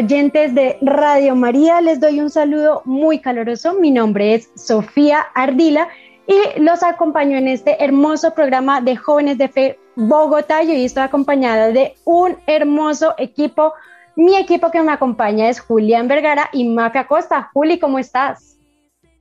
[0.00, 1.82] oyentes de Radio María.
[1.82, 3.74] Les doy un saludo muy caluroso.
[3.74, 5.88] Mi nombre es Sofía Ardila
[6.26, 10.62] y los acompaño en este hermoso programa de Jóvenes de Fe Bogotá.
[10.62, 13.74] Yo estoy acompañada de un hermoso equipo.
[14.16, 17.50] Mi equipo que me acompaña es Julián Vergara y Mafia Costa.
[17.52, 18.56] Juli, ¿cómo estás?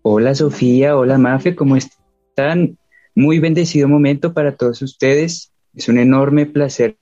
[0.01, 2.77] Hola Sofía, hola Mafia, ¿cómo están?
[3.15, 5.51] Muy bendecido momento para todos ustedes.
[5.75, 6.95] Es un enorme placer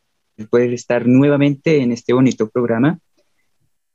[0.49, 2.99] poder estar nuevamente en este bonito programa.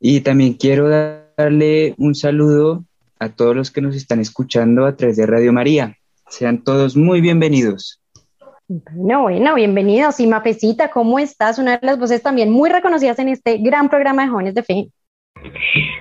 [0.05, 2.85] Y también quiero darle un saludo
[3.21, 5.97] a todos los que nos están escuchando a través de Radio María.
[6.29, 8.03] Sean todos muy bienvenidos.
[8.67, 10.19] Bueno, bueno, bienvenidos.
[10.19, 11.61] Y Mapecita, ¿cómo estás?
[11.61, 14.89] Una de las voces también muy reconocidas en este gran programa de Jóvenes de Fe.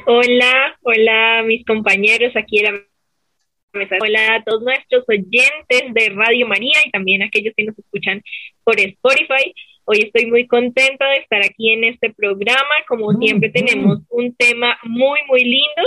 [0.07, 2.81] Hola, hola mis compañeros aquí en la
[3.73, 3.97] mesa.
[4.01, 8.23] Hola a todos nuestros oyentes de Radio María y también a aquellos que nos escuchan
[8.63, 9.53] por Spotify.
[9.86, 12.74] Hoy estoy muy contenta de estar aquí en este programa.
[12.88, 15.81] Como siempre tenemos un tema muy, muy lindo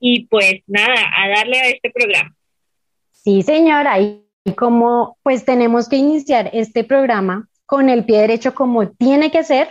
[0.00, 2.34] y pues nada, a darle a este programa.
[3.12, 4.22] Sí, señora, y
[4.56, 9.68] como pues tenemos que iniciar este programa con el pie derecho como tiene que ser,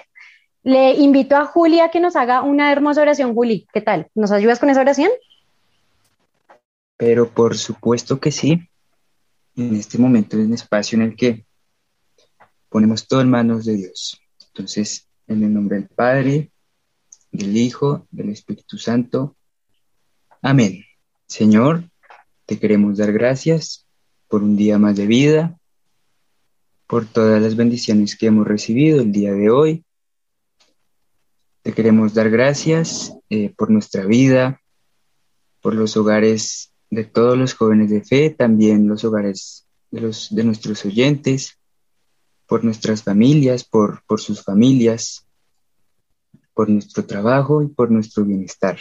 [0.63, 3.33] le invito a Julia a que nos haga una hermosa oración.
[3.33, 4.07] Juli, ¿qué tal?
[4.15, 5.11] ¿Nos ayudas con esa oración?
[6.97, 8.67] Pero por supuesto que sí.
[9.55, 11.44] En este momento es un espacio en el que
[12.75, 14.19] ponemos todo en manos de Dios.
[14.47, 16.51] Entonces, en el nombre del Padre,
[17.31, 19.37] del Hijo, del Espíritu Santo.
[20.41, 20.83] Amén.
[21.25, 21.89] Señor,
[22.45, 23.87] te queremos dar gracias
[24.27, 25.57] por un día más de vida,
[26.85, 29.85] por todas las bendiciones que hemos recibido el día de hoy.
[31.61, 34.59] Te queremos dar gracias eh, por nuestra vida,
[35.61, 40.43] por los hogares de todos los jóvenes de fe, también los hogares de, los, de
[40.43, 41.57] nuestros oyentes,
[42.47, 45.25] por nuestras familias, por, por sus familias,
[46.53, 48.79] por nuestro trabajo y por nuestro bienestar.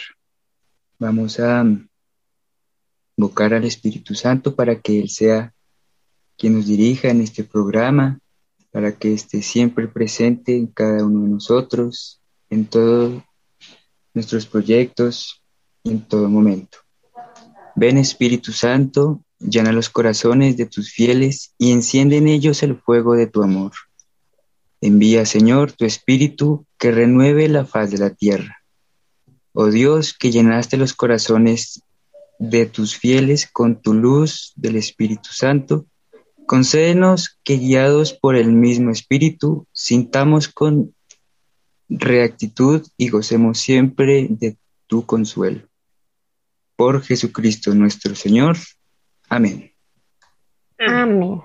[0.97, 1.65] Vamos a
[3.17, 5.53] invocar al Espíritu Santo para que Él sea
[6.37, 8.19] quien nos dirija en este programa,
[8.71, 13.23] para que esté siempre presente en cada uno de nosotros, en todos
[14.13, 15.41] nuestros proyectos
[15.83, 16.77] y en todo momento.
[17.75, 23.15] Ven Espíritu Santo, llena los corazones de tus fieles y enciende en ellos el fuego
[23.15, 23.73] de tu amor.
[24.81, 28.57] Envía, Señor, tu Espíritu que renueve la faz de la tierra.
[29.53, 31.81] Oh Dios, que llenaste los corazones
[32.39, 35.85] de tus fieles con tu luz del Espíritu Santo,
[36.45, 40.93] concédenos que guiados por el mismo Espíritu, sintamos con
[41.89, 44.57] reactitud y gocemos siempre de
[44.87, 45.67] tu consuelo.
[46.75, 48.57] Por Jesucristo nuestro Señor.
[49.29, 49.71] Amén.
[50.79, 51.41] Amén.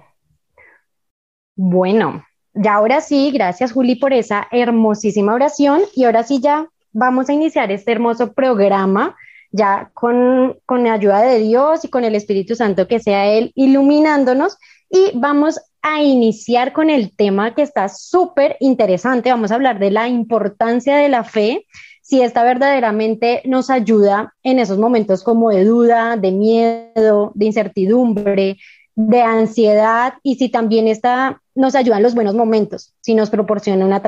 [1.57, 2.25] Bueno,
[2.55, 7.33] ya ahora sí, gracias Juli por esa hermosísima oración y ahora sí ya vamos a
[7.33, 9.17] iniciar este hermoso programa
[9.53, 13.53] ya con, con la ayuda de Dios y con el Espíritu Santo que sea Él
[13.55, 19.31] iluminándonos y vamos a iniciar con el tema que está súper interesante.
[19.31, 21.67] Vamos a hablar de la importancia de la fe,
[22.11, 28.59] si esta verdaderamente nos ayuda en esos momentos como de duda, de miedo, de incertidumbre,
[28.97, 33.87] de ansiedad y si también esta nos ayuda en los buenos momentos, si nos proporciona
[33.87, 34.03] una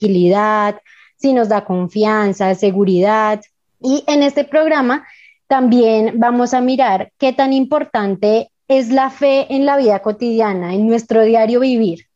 [0.00, 0.80] tranquilidad,
[1.18, 3.42] si nos da confianza, seguridad,
[3.82, 5.06] y en este programa
[5.46, 10.86] también vamos a mirar qué tan importante es la fe en la vida cotidiana, en
[10.86, 12.06] nuestro diario vivir.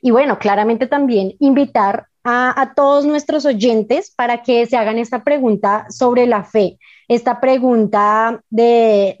[0.00, 5.86] Y bueno, claramente también invitar a, todos nuestros oyentes para que se hagan esta pregunta
[5.90, 6.78] sobre la fe,
[7.08, 9.16] esta pregunta de,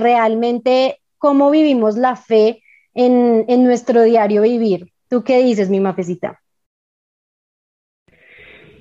[0.00, 2.62] realmente cómo vivimos la fe
[2.94, 4.88] en, en, nuestro diario vivir.
[5.08, 6.40] ¿Tú qué dices, mi mafecita?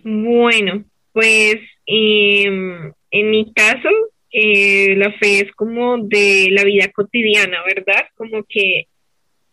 [0.03, 3.89] Bueno, pues em, en mi caso,
[4.31, 8.05] eh, la fe es como de la vida cotidiana, ¿verdad?
[8.15, 8.87] Como que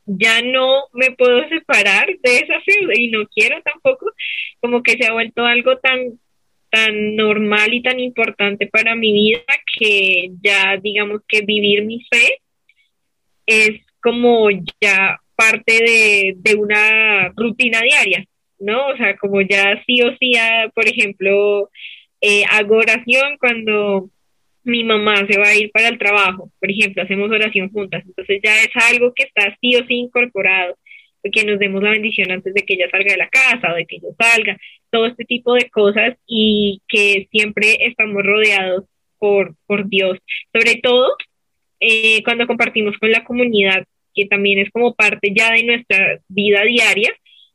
[0.07, 4.13] ya no me puedo separar de esa fe y no quiero tampoco,
[4.61, 6.19] como que se ha vuelto algo tan
[6.71, 9.45] tan normal y tan importante para mi vida
[9.79, 12.41] que ya digamos que vivir mi fe
[13.47, 18.27] es como ya parte de, de una rutina diaria.
[18.59, 18.89] ¿no?
[18.89, 21.71] O sea, como ya sí o sí, ah, por ejemplo,
[22.21, 24.11] eh, hago oración cuando
[24.65, 28.41] mi mamá se va a ir para el trabajo, por ejemplo, hacemos oración juntas, entonces
[28.43, 30.77] ya es algo que está sí o sí incorporado,
[31.33, 33.87] que nos demos la bendición antes de que ella salga de la casa o de
[33.87, 34.59] que yo salga,
[34.91, 38.85] todo este tipo de cosas y que siempre estamos rodeados
[39.19, 40.19] por, por Dios,
[40.53, 41.17] sobre todo
[41.81, 43.85] eh, cuando compartimos con la comunidad,
[44.15, 47.13] que también es como parte ya de nuestra vida diaria,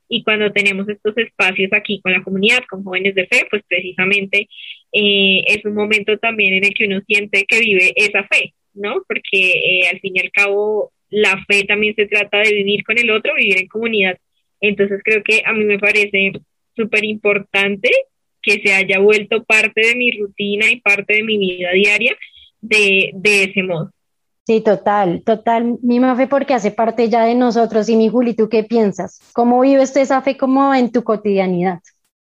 [0.10, 4.50] Y cuando tenemos estos espacios aquí con la comunidad, con jóvenes de fe, pues precisamente
[4.92, 9.04] eh, es un momento también en el que uno siente que vive esa fe, ¿no?
[9.08, 12.98] Porque eh, al fin y al cabo la fe también se trata de vivir con
[12.98, 14.18] el otro, vivir en comunidad.
[14.62, 16.34] Entonces creo que a mí me parece
[16.76, 17.90] súper importante
[18.42, 22.16] que se haya vuelto parte de mi rutina y parte de mi vida diaria
[22.62, 23.92] de, de ese modo.
[24.50, 25.78] Sí, total, total.
[25.84, 27.88] Mi fe porque hace parte ya de nosotros.
[27.88, 29.19] Y mi Juli, ¿tú qué piensas?
[29.31, 31.81] ¿Cómo vives esa fe como en tu cotidianidad?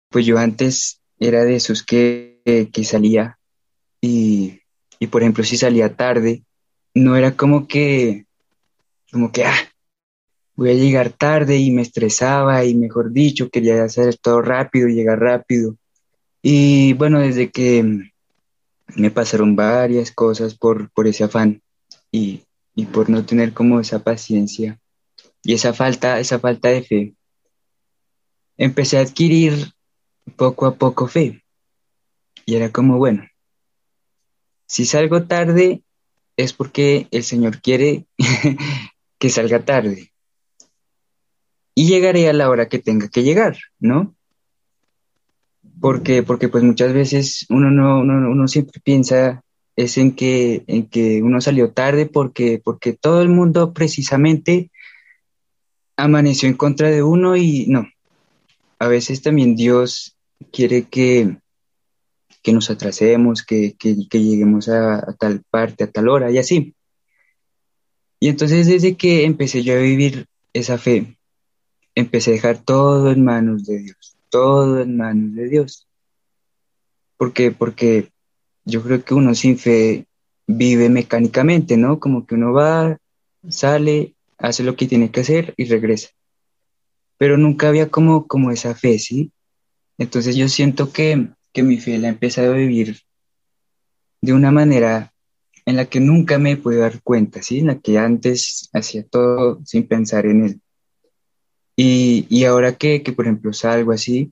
[0.10, 3.38] Pues yo antes era de esos que, que salía
[4.00, 4.62] y,
[5.00, 6.44] y, por ejemplo, si salía tarde,
[6.94, 8.26] no era como que,
[9.12, 9.58] como que, ah,
[10.56, 15.20] voy a llegar tarde y me estresaba y mejor dicho, quería hacer todo rápido, llegar
[15.20, 15.76] rápido.
[16.42, 17.84] Y bueno, desde que
[18.96, 21.60] me pasaron varias cosas por, por ese afán
[22.14, 22.44] y,
[22.76, 24.80] y por no tener como esa paciencia
[25.42, 27.16] y esa falta, esa falta de fe,
[28.56, 29.74] empecé a adquirir
[30.38, 31.44] poco a poco fe.
[32.46, 33.28] Y era como, bueno,
[34.68, 35.84] si salgo tarde
[36.38, 38.06] es porque el Señor quiere
[39.18, 40.14] que salga tarde.
[41.76, 44.16] Y llegaré a la hora que tenga que llegar, ¿no?
[45.82, 49.44] Porque, porque pues muchas veces uno no, uno, uno siempre piensa
[49.76, 54.72] es en que, en que uno salió tarde porque, porque todo el mundo precisamente
[55.96, 57.88] amaneció en contra de uno y no.
[58.80, 60.16] A veces también Dios
[60.52, 61.38] quiere que,
[62.42, 66.76] que nos atrasemos, que, que, lleguemos a, tal parte, a tal hora y así.
[68.20, 71.18] Y entonces desde que empecé yo a vivir esa fe,
[71.96, 75.88] empecé a dejar todo en manos de Dios, todo en manos de Dios.
[77.18, 78.13] porque Porque
[78.66, 80.06] yo creo que uno sin fe
[80.48, 82.00] vive mecánicamente, ¿no?
[82.00, 82.98] Como que uno va,
[83.50, 86.10] sale, hace lo que tiene que hacer y regresa.
[87.18, 89.32] Pero nunca había como, como esa fe, ¿sí?
[89.98, 93.00] Entonces yo siento que, que mi fe la he empezado a vivir
[94.22, 95.14] de una manera
[95.66, 97.60] en la que nunca me pude dar cuenta, ¿sí?
[97.60, 100.62] En la que antes hacía todo sin pensar en él.
[101.76, 104.32] Y, y ahora que, que, por ejemplo, salgo así,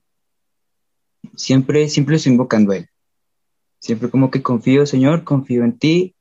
[1.35, 2.89] siempre, siempre estoy invocando a él.
[3.81, 6.15] Siempre como que confío, Señor, confío en ti.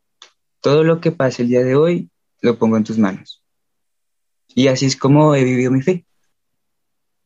[0.63, 3.43] Todo lo que pase el día de hoy, lo pongo en tus manos.
[4.55, 6.07] Y así es como he vivido mi fe.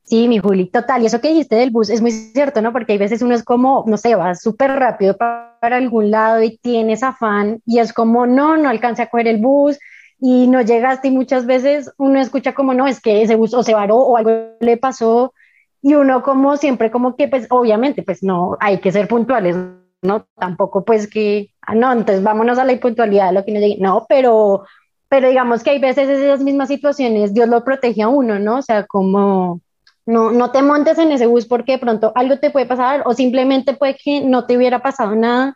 [0.03, 1.03] Sí, mi Juli, total.
[1.03, 2.73] Y eso que dijiste del bus es muy cierto, ¿no?
[2.73, 6.59] Porque hay veces uno es como, no sé, va súper rápido para, algún lado y
[6.59, 9.79] tienes afán y es como, no, no alcancé a coger el bus
[10.21, 13.63] y no llegaste y muchas veces uno escucha como, no, es que ese bus o
[13.63, 15.33] se varó o algo le pasó
[15.81, 19.57] y uno como siempre como que, pues obviamente, pues no, hay que ser puntuales,
[20.05, 20.27] ¿no?
[20.39, 24.07] Tampoco pues que, ah, no, entonces vámonos a la impuntualidad, lo que no llegue, no,
[24.09, 24.65] pero,
[25.09, 28.59] pero digamos que hay veces esas mismas situaciones, Dios lo protege a uno, ¿no?
[28.59, 29.61] O sea, como
[30.07, 33.15] no, no te montes en ese bus porque de pronto algo te puede pasar o
[33.15, 35.55] simplemente puede que no te hubiera pasado nada,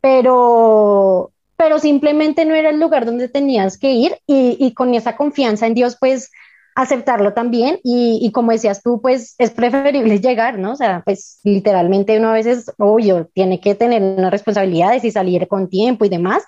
[0.00, 5.16] pero, pero simplemente no era el lugar donde tenías que ir y, y con esa
[5.16, 6.30] confianza en Dios, pues
[6.74, 10.72] aceptarlo también y, como decías tú, pues es preferible llegar, ¿no?
[10.72, 15.48] O sea, pues literalmente uno a veces, obvio, tiene que tener unas responsabilidades y salir
[15.48, 16.44] con tiempo y demás,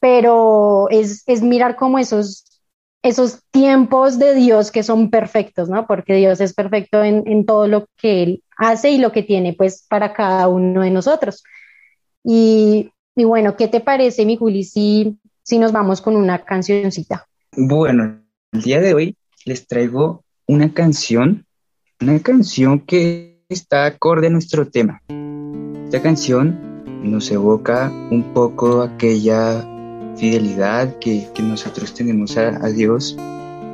[0.00, 2.62] pero es, es mirar como esos,
[3.02, 5.86] esos tiempos de Dios que son perfectos, ¿no?
[5.86, 9.54] Porque Dios es perfecto en, en todo lo que Él hace y lo que tiene
[9.54, 11.42] pues para cada uno de nosotros.
[12.22, 17.26] Y, y bueno, ¿qué te parece, mi Juli, si, si nos vamos con una cancioncita?
[17.56, 18.20] Bueno,
[18.52, 19.16] el día de hoy
[19.48, 21.46] les traigo una canción,
[22.00, 25.02] una canción que está acorde a nuestro tema.
[25.84, 29.66] Esta canción nos evoca un poco aquella
[30.16, 33.16] fidelidad que, nosotros tenemos a, Dios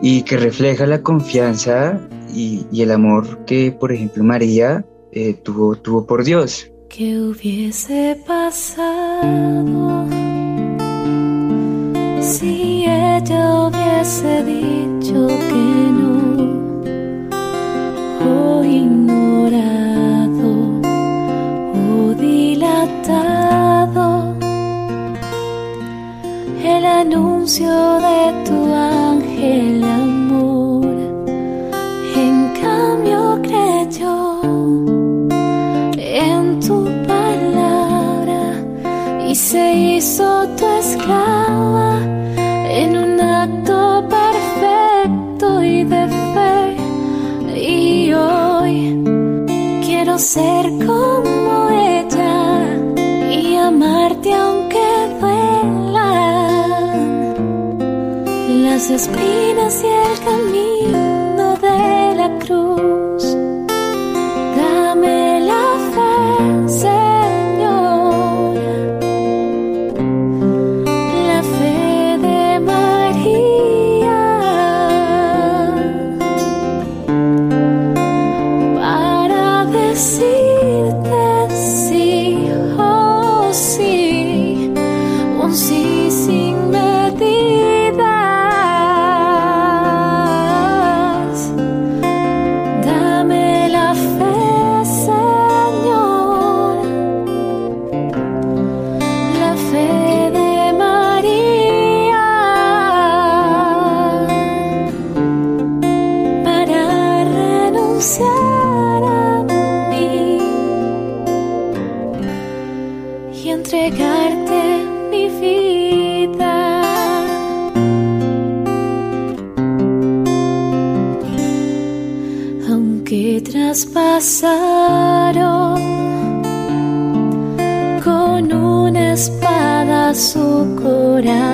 [0.01, 2.01] y que refleja la confianza
[2.33, 6.71] y, el amor que, por ejemplo, María eh, tuvo, por Dios.
[6.89, 10.07] ¿Qué hubiese pasado
[12.21, 12.85] si
[13.17, 15.65] ella hubiese dicho que
[15.99, 16.15] no?
[18.27, 20.51] O ignorado
[21.75, 24.07] o dilatado
[26.65, 27.75] el anuncio
[28.09, 30.97] de tu ángel amor.
[32.17, 34.17] En cambio creyó
[35.99, 38.43] en tu palabra
[39.29, 42.24] y se hizo tu esclava
[50.19, 52.67] ser como ella
[53.31, 54.65] y amarte aunque
[58.75, 63.04] las espinas y el camino de la cruz.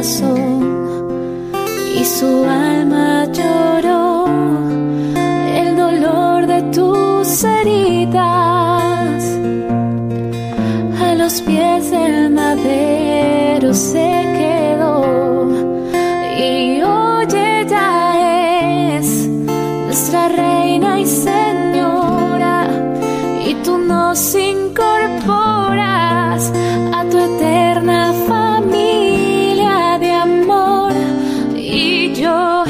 [0.00, 0.39] Corazón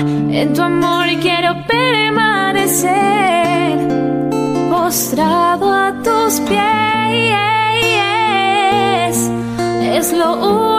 [0.01, 2.91] en tu amor quiero permanecer
[4.71, 6.61] postrado a tus pies.
[9.83, 10.70] Es lo único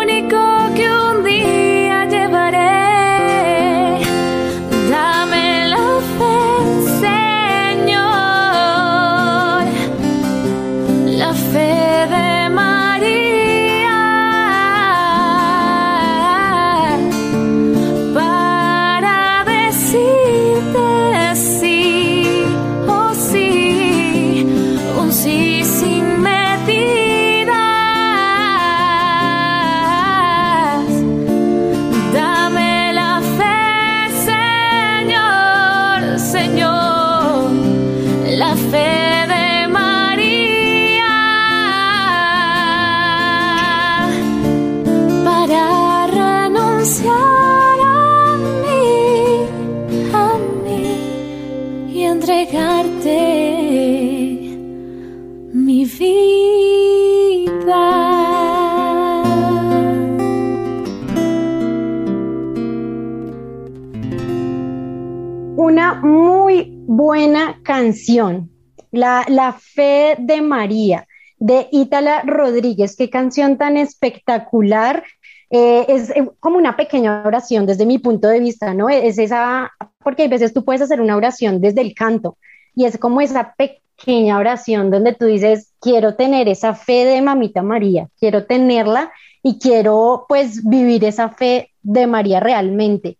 [67.81, 68.51] canción,
[68.91, 71.07] la, la fe de María,
[71.37, 72.95] de Ítala Rodríguez.
[72.95, 75.03] Qué canción tan espectacular.
[75.49, 78.87] Eh, es eh, como una pequeña oración desde mi punto de vista, ¿no?
[78.89, 79.71] Es esa,
[80.03, 82.37] porque a veces tú puedes hacer una oración desde el canto
[82.75, 87.63] y es como esa pequeña oración donde tú dices, quiero tener esa fe de mamita
[87.63, 89.11] María, quiero tenerla
[89.41, 93.17] y quiero pues vivir esa fe de María realmente.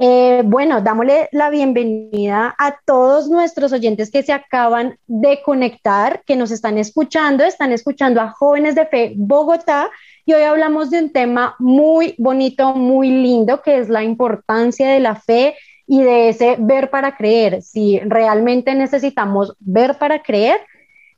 [0.00, 6.34] Eh, bueno, dámosle la bienvenida a todos nuestros oyentes que se acaban de conectar, que
[6.34, 9.88] nos están escuchando, están escuchando a Jóvenes de Fe Bogotá
[10.26, 14.98] y hoy hablamos de un tema muy bonito, muy lindo, que es la importancia de
[14.98, 15.54] la fe
[15.86, 20.60] y de ese ver para creer, si realmente necesitamos ver para creer.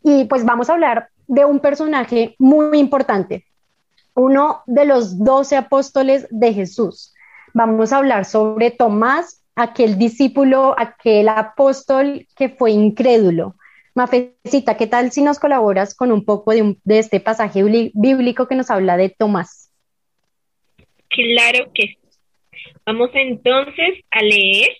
[0.02, 3.46] Y pues vamos a hablar de un personaje muy importante,
[4.14, 7.14] uno de los doce apóstoles de Jesús.
[7.56, 13.54] Vamos a hablar sobre Tomás, aquel discípulo, aquel apóstol que fue incrédulo.
[13.94, 17.62] Mafecita, ¿qué tal si nos colaboras con un poco de, este pasaje
[17.94, 19.72] bíblico que nos habla de Tomás?
[21.08, 21.98] Claro que sí.
[22.84, 24.76] Vamos entonces a leer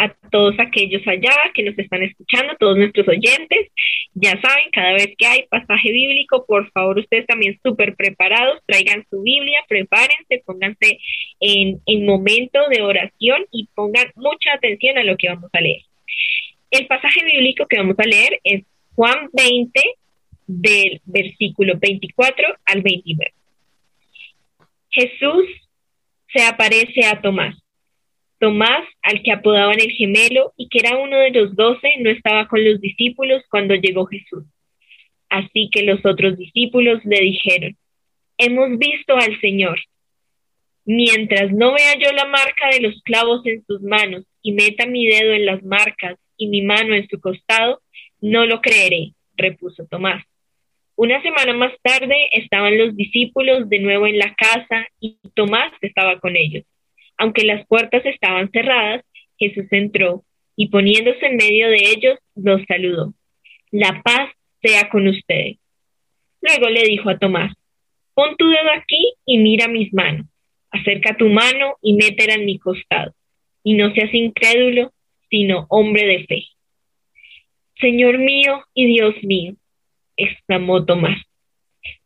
[0.00, 3.68] a todos aquellos allá que nos están escuchando, todos nuestros oyentes.
[4.14, 9.04] Ya saben, cada vez que hay pasaje bíblico, por favor, ustedes también súper preparados, traigan
[9.10, 10.98] su Biblia, prepárense, pónganse
[11.38, 15.82] en, en momento de oración y pongan mucha atención a lo que vamos a leer.
[16.70, 19.80] El pasaje bíblico que vamos a leer es Juan 20,
[20.46, 23.32] del versículo 24 al 29.
[24.90, 25.44] Jesús
[26.32, 27.56] se aparece a Tomás.
[28.40, 32.48] Tomás, al que apodaban el gemelo y que era uno de los doce, no estaba
[32.48, 34.44] con los discípulos cuando llegó Jesús.
[35.28, 37.76] Así que los otros discípulos le dijeron,
[38.38, 39.78] hemos visto al Señor.
[40.86, 45.06] Mientras no vea yo la marca de los clavos en sus manos y meta mi
[45.06, 47.82] dedo en las marcas y mi mano en su costado,
[48.22, 50.24] no lo creeré, repuso Tomás.
[50.96, 56.18] Una semana más tarde estaban los discípulos de nuevo en la casa y Tomás estaba
[56.18, 56.64] con ellos.
[57.20, 59.04] Aunque las puertas estaban cerradas,
[59.38, 60.24] Jesús entró
[60.56, 63.12] y poniéndose en medio de ellos, los saludó.
[63.70, 64.30] La paz
[64.62, 65.58] sea con ustedes.
[66.40, 67.52] Luego le dijo a Tomás,
[68.14, 70.28] pon tu dedo aquí y mira mis manos.
[70.70, 73.12] Acerca tu mano y métela en mi costado.
[73.62, 74.90] Y no seas incrédulo,
[75.28, 76.44] sino hombre de fe.
[77.82, 79.56] Señor mío y Dios mío,
[80.16, 81.20] exclamó Tomás.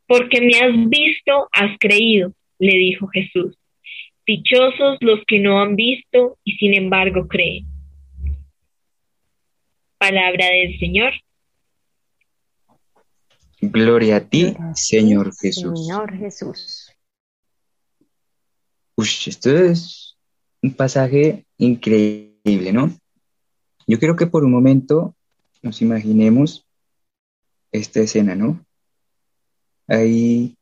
[0.09, 3.57] Porque me has visto, has creído, le dijo Jesús.
[4.27, 7.67] Dichosos los que no han visto y sin embargo creen.
[9.99, 11.13] Palabra del Señor.
[13.61, 15.87] Gloria a ti, Señor Jesús.
[15.87, 16.91] Señor Jesús.
[18.97, 20.17] Esto es
[20.63, 22.91] un pasaje increíble, ¿no?
[23.87, 25.15] Yo quiero que por un momento
[25.63, 26.67] nos imaginemos
[27.73, 28.65] esta escena, ¿no?
[29.87, 30.57] Ahí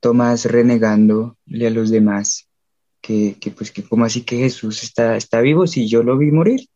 [0.00, 2.48] Tomás renegándole a los demás
[3.04, 6.68] que, pues que como así que Jesús está, está vivo si yo lo vi morir.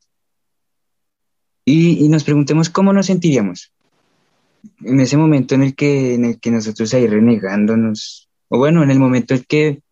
[1.65, 3.73] Y, y, nos preguntemos cómo nos sentiríamos
[4.85, 8.91] en ese momento en el que, en el que nosotros ahí renegándonos, o bueno, en
[8.91, 9.83] el momento en que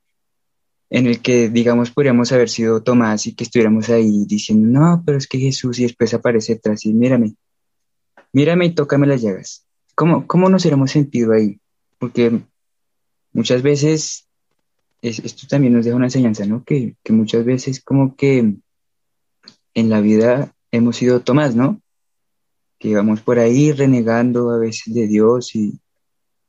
[0.89, 5.19] en el que, digamos, podríamos haber sido Tomás y que estuviéramos ahí diciendo, no, pero
[5.19, 7.35] es que Jesús y después aparece detrás y mírame,
[8.33, 9.67] mírame y tócame las llagas.
[9.97, 11.59] ¿Cómo, cómo nos hubiéramos sentido ahí?
[11.99, 12.41] Porque
[13.33, 14.26] muchas veces,
[15.03, 16.65] esto también nos deja una enseñanza, ¿no?
[16.65, 18.55] Que, muchas veces como que
[19.75, 21.81] en la vida hemos sido Tomás, ¿no?
[22.79, 25.81] Que vamos por ahí renegando a veces de Dios y,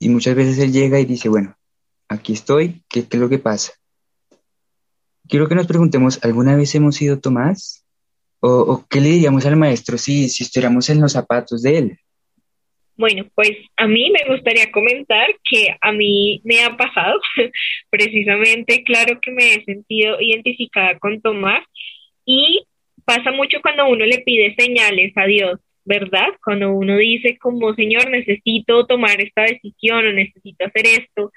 [0.01, 1.55] muchas veces Él llega y dice, bueno,
[2.07, 3.73] aquí estoy, ¿qué, qué es lo que pasa?
[5.27, 7.83] quiero que nos preguntemos, ¿alguna vez hemos sido Tomás?
[8.39, 11.99] ¿O, qué le diríamos al maestro si, si estuviéramos en los zapatos de él?
[12.97, 17.19] Bueno, pues a mí me gustaría comentar que a mí me ha pasado,
[17.91, 21.63] precisamente, claro que me he sentido identificada con Tomás
[22.25, 22.65] y
[23.05, 26.27] pasa mucho cuando uno le pide señales a Dios, ¿verdad?
[26.43, 31.31] Cuando uno dice como, Señor, necesito tomar esta decisión o necesito hacer esto,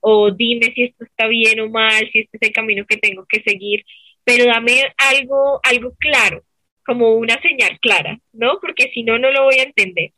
[0.00, 3.24] o dime si esto está bien o mal, si este es el camino que tengo
[3.28, 3.84] que seguir,
[4.24, 6.42] pero dame algo, algo claro,
[6.84, 8.58] como una señal clara, ¿no?
[8.60, 10.12] Porque si no, no lo voy a entender.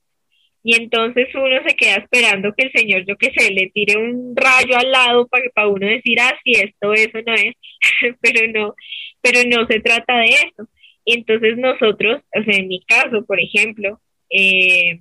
[0.70, 4.37] Y entonces uno se queda esperando que el Señor, yo qué sé, le tire un
[4.37, 7.54] rayo al lado para, para uno decir, ah, si esto, eso no es,
[8.20, 8.74] pero no,
[9.22, 10.68] pero no se trata de eso.
[11.07, 15.00] Y entonces nosotros, o sea, en mi caso, por ejemplo, eh,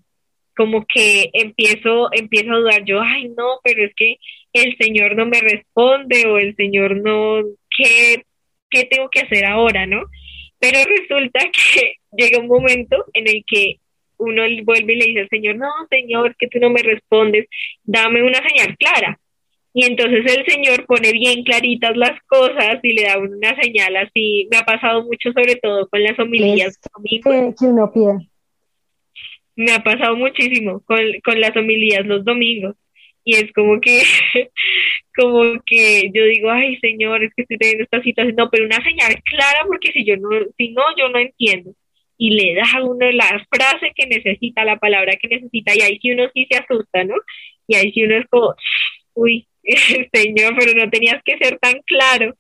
[0.56, 4.16] como que empiezo, empiezo a dudar yo, ay, no, pero es que
[4.54, 7.44] el Señor no me responde o el Señor no,
[7.78, 8.24] ¿qué,
[8.70, 10.06] qué tengo que hacer ahora, no?
[10.60, 13.82] Pero resulta que llega un momento en el que
[14.18, 17.48] uno vuelve y le dice al Señor, no, Señor, que tú no me respondes,
[17.84, 19.20] dame una señal clara.
[19.74, 24.48] Y entonces el Señor pone bien claritas las cosas y le da una señal así.
[24.50, 26.80] Me ha pasado mucho, sobre todo con las homilías.
[27.06, 28.28] Que, que uno pide.
[29.56, 32.76] Me ha pasado muchísimo con, con las homilías los domingos
[33.28, 34.04] y es como que,
[35.16, 38.82] como que yo digo, ay señor, es que estoy teniendo esta situación, no, pero una
[38.82, 41.74] señal clara porque si yo no, si no, yo no entiendo.
[42.18, 46.00] Y le da a uno la frase que necesita, la palabra que necesita, y ahí
[46.02, 47.16] sí uno sí se asusta, ¿no?
[47.68, 48.56] Y ahí sí uno es como,
[49.14, 49.48] uy,
[50.14, 52.36] señor, pero no tenías que ser tan claro.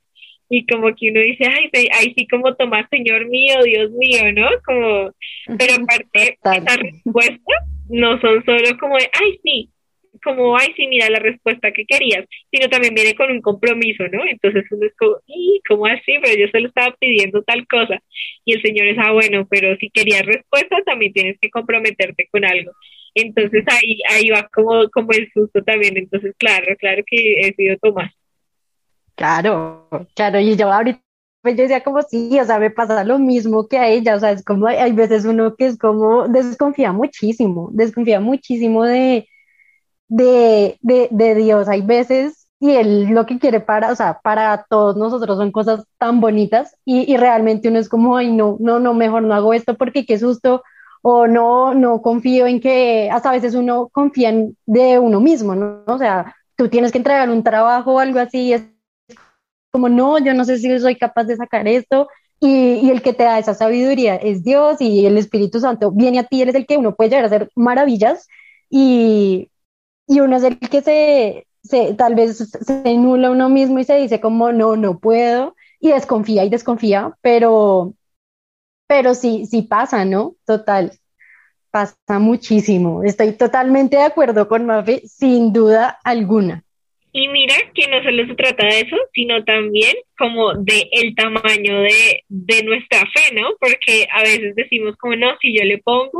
[0.49, 4.47] Y como que uno dice, ay, ahí sí como tomar, señor mío, Dios mío, ¿no?
[4.65, 5.11] Como,
[5.57, 7.53] pero aparte, esa respuesta
[7.89, 9.69] no son solo como de, ay, sí,
[10.27, 14.25] como, ay, sí, mira la respuesta que querías, sino también viene con un compromiso, ¿no?
[14.25, 16.13] Entonces uno es como, ¿y cómo así?
[16.21, 18.01] Pero yo solo estaba pidiendo tal cosa.
[18.43, 22.43] Y el Señor es, ah, bueno, pero si querías respuesta, también tienes que comprometerte con
[22.43, 22.73] algo.
[23.15, 25.97] Entonces ahí, ahí va como, como el susto también.
[25.97, 28.11] Entonces, claro, claro que he sido Tomás.
[29.15, 31.01] Claro, claro, y yo ahorita
[31.41, 34.19] pues yo decía como sí, o sea, me pasa lo mismo que a ella, o
[34.19, 39.29] sea, es como hay veces uno que es como desconfía muchísimo, desconfía muchísimo de,
[40.07, 41.67] de, de, de Dios.
[41.67, 45.85] Hay veces y Él lo que quiere para, o sea, para todos nosotros son cosas
[45.97, 49.53] tan bonitas y, y, realmente uno es como, ay, no, no, no, mejor no hago
[49.53, 50.63] esto porque qué susto
[51.03, 55.55] o no, no confío en que, hasta a veces uno confía en, de uno mismo,
[55.55, 55.83] ¿no?
[55.85, 58.63] O sea, tú tienes que entregar un trabajo o algo así es
[59.71, 62.07] como, no, yo no sé si soy capaz de sacar esto
[62.39, 66.19] y, y, el que te da esa sabiduría es Dios y el Espíritu Santo viene
[66.19, 68.27] a ti, Él es el que uno puede llegar a hacer maravillas
[68.69, 69.49] y,
[70.07, 73.97] y uno es el que se, se, tal vez se nula uno mismo y se
[73.97, 77.93] dice como no, no puedo y desconfía y desconfía, pero,
[78.87, 80.35] pero sí, sí pasa, ¿no?
[80.45, 80.91] Total,
[81.69, 83.03] pasa muchísimo.
[83.03, 86.63] Estoy totalmente de acuerdo con Mafe, sin duda alguna.
[87.11, 91.81] Y mira que no solo se trata de eso, sino también como de el tamaño
[91.81, 93.49] de, de nuestra fe, ¿no?
[93.59, 96.19] Porque a veces decimos como, no, si yo le pongo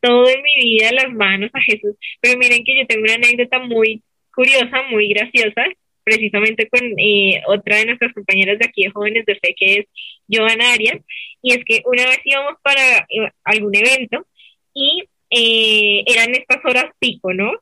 [0.00, 1.96] todo en mi vida las manos a Jesús.
[2.20, 4.02] Pero miren que yo tengo una anécdota muy
[4.34, 5.64] curiosa, muy graciosa,
[6.04, 9.86] precisamente con eh, otra de nuestras compañeras de aquí de Jóvenes de Fe, que es
[10.28, 10.98] Joana Arias,
[11.42, 14.26] y es que una vez íbamos para eh, algún evento
[14.74, 17.52] y eh, eran estas horas pico, ¿no?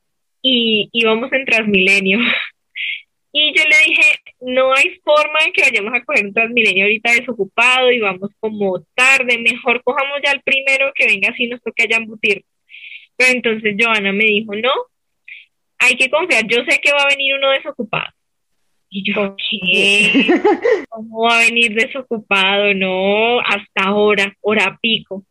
[0.41, 2.19] Y íbamos en Transmilenio.
[3.31, 7.11] Y yo le dije, no hay forma de que vayamos a coger un Transmilenio ahorita
[7.11, 11.83] desocupado y vamos como tarde, mejor cojamos ya el primero que venga así nos toque
[11.83, 12.43] allá embutir.
[13.15, 14.71] Pero entonces Joana me dijo, no,
[15.79, 18.11] hay que confiar, yo sé que va a venir uno desocupado.
[18.89, 20.27] Y yo, ¿qué?
[20.89, 22.73] ¿Cómo va a venir desocupado?
[22.73, 25.25] No, hasta ahora, hora pico.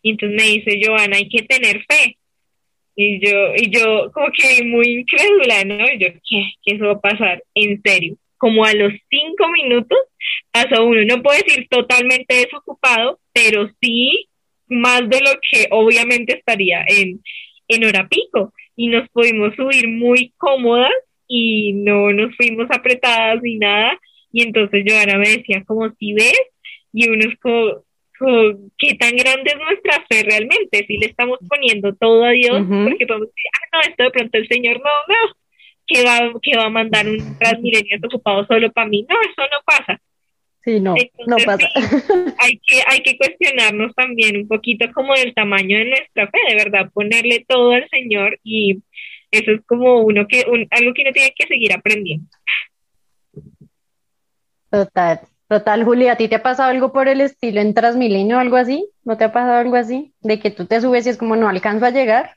[0.00, 2.16] Y entonces me dice, Joana, hay que tener fe.
[2.94, 5.84] Y yo, y yo como que muy incrédula, ¿no?
[5.92, 6.52] Y yo, ¿qué?
[6.62, 7.42] ¿Qué eso va a pasar?
[7.54, 8.16] En serio.
[8.36, 9.98] Como a los cinco minutos
[10.50, 11.02] pasó uno.
[11.04, 14.28] No puedo decir totalmente desocupado, pero sí
[14.68, 17.22] más de lo que obviamente estaría en,
[17.68, 18.52] en hora pico.
[18.76, 20.92] Y nos pudimos subir muy cómodas
[21.28, 23.98] y no nos fuimos apretadas ni nada.
[24.32, 26.40] Y entonces Joana me decía, como si ves,
[26.92, 27.84] y uno es como,
[28.78, 33.06] qué tan grande es nuestra fe realmente, si le estamos poniendo todo a Dios, porque
[33.06, 35.34] podemos decir, ah, no, esto de pronto el Señor no, no,
[35.86, 39.62] que va, que va a mandar un transmilenio ocupado solo para mí, no, eso no
[39.64, 40.00] pasa.
[40.64, 40.94] Sí, no,
[41.26, 41.68] no pasa.
[42.38, 46.54] hay, que, hay que cuestionarnos también un poquito como del tamaño de nuestra fe, de
[46.54, 48.78] verdad, ponerle todo al Señor y
[49.30, 52.28] eso es como uno que, algo que uno tiene que seguir aprendiendo.
[54.70, 55.20] Total,
[55.52, 58.56] total, Julia, ¿a ti te ha pasado algo por el estilo en Transmilenio o algo
[58.56, 58.88] así?
[59.04, 60.14] ¿No te ha pasado algo así?
[60.22, 62.36] De que tú te subes y es como no alcanzo a llegar.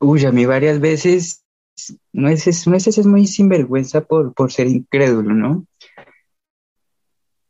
[0.00, 1.44] Uy, a mí varias veces,
[2.12, 5.66] no es, es, es muy sinvergüenza por, por ser incrédulo, ¿no?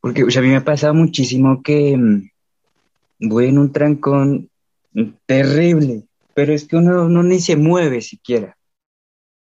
[0.00, 4.50] Porque a mí me ha pasado muchísimo que mm, voy en un trancón
[5.26, 6.02] terrible,
[6.34, 8.58] pero es que uno, uno ni se mueve siquiera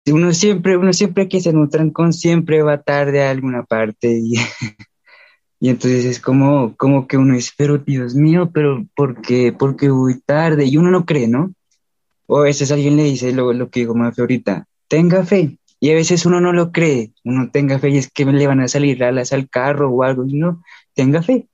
[0.07, 4.11] uno siempre, uno siempre que se en un trancón siempre va tarde a alguna parte
[4.11, 4.33] y,
[5.63, 9.75] y entonces es como, como que uno dice, pero Dios mío, pero ¿por qué, ¿por
[9.75, 10.65] qué voy tarde?
[10.65, 11.53] Y uno no cree, ¿no?
[12.25, 15.59] O a veces alguien le dice lo, lo que digo más ahorita, tenga fe.
[15.79, 18.59] Y a veces uno no lo cree, uno tenga fe y es que le van
[18.59, 20.63] a salir alas al carro o algo, y no,
[20.95, 21.47] tenga fe.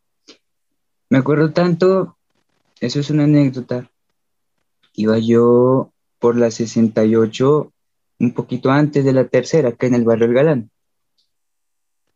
[1.09, 2.15] Me acuerdo tanto,
[2.79, 3.89] eso es una anécdota.
[4.93, 7.73] Iba yo por la 68
[8.19, 10.71] un poquito antes de la tercera, que en el barrio El Galán.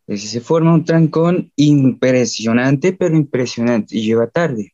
[0.06, 4.74] Pues se forma un trancón impresionante, pero impresionante, y lleva tarde.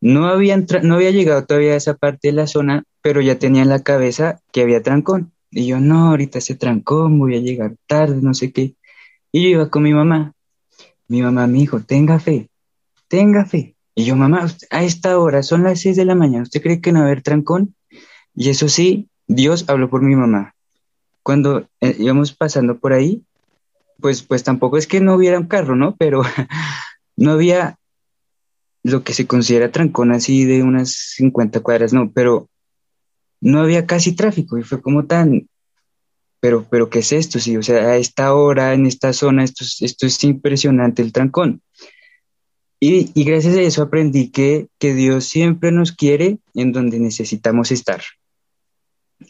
[0.00, 3.62] No había, no había llegado todavía a esa parte de la zona, pero ya tenía
[3.62, 5.32] en la cabeza que había trancón.
[5.50, 8.74] Y yo, no, ahorita se trancón, voy a llegar tarde, no sé qué.
[9.32, 10.34] Y yo iba con mi mamá.
[11.08, 12.50] Mi mamá me dijo, tenga fe,
[13.08, 13.74] tenga fe.
[13.94, 16.92] Y yo, mamá, a esta hora son las seis de la mañana, ¿usted cree que
[16.92, 17.74] no va a haber trancón?
[18.34, 20.54] Y eso sí, Dios habló por mi mamá.
[21.24, 23.24] Cuando eh, íbamos pasando por ahí,
[24.00, 25.96] pues, pues tampoco es que no hubiera un carro, ¿no?
[25.96, 26.22] Pero
[27.16, 27.78] no había
[28.82, 32.48] lo que se considera trancón así de unas 50 cuadras, no, pero
[33.40, 35.48] no había casi tráfico y fue como tan,
[36.40, 37.38] pero, pero ¿qué es esto?
[37.38, 41.12] Sí, o sea, a esta hora, en esta zona, esto es, esto es impresionante el
[41.12, 41.62] trancón.
[42.80, 47.72] Y, y gracias a eso aprendí que, que Dios siempre nos quiere en donde necesitamos
[47.72, 48.02] estar.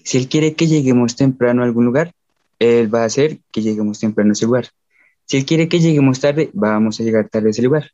[0.04, 2.12] Si Él quiere que lleguemos temprano a algún lugar,
[2.58, 4.68] Él va a hacer que lleguemos temprano a ese lugar.
[5.24, 7.90] Si Él quiere que lleguemos tarde, vamos a llegar tarde a ese lugar.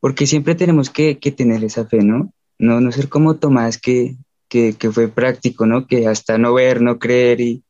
[0.00, 2.32] Porque siempre tenemos que, tener esa fe, ¿no?
[2.58, 4.16] No, no ser como Tomás, que,
[4.48, 5.86] que, fue práctico, ¿no?
[5.86, 7.62] Que hasta no ver, no creer y,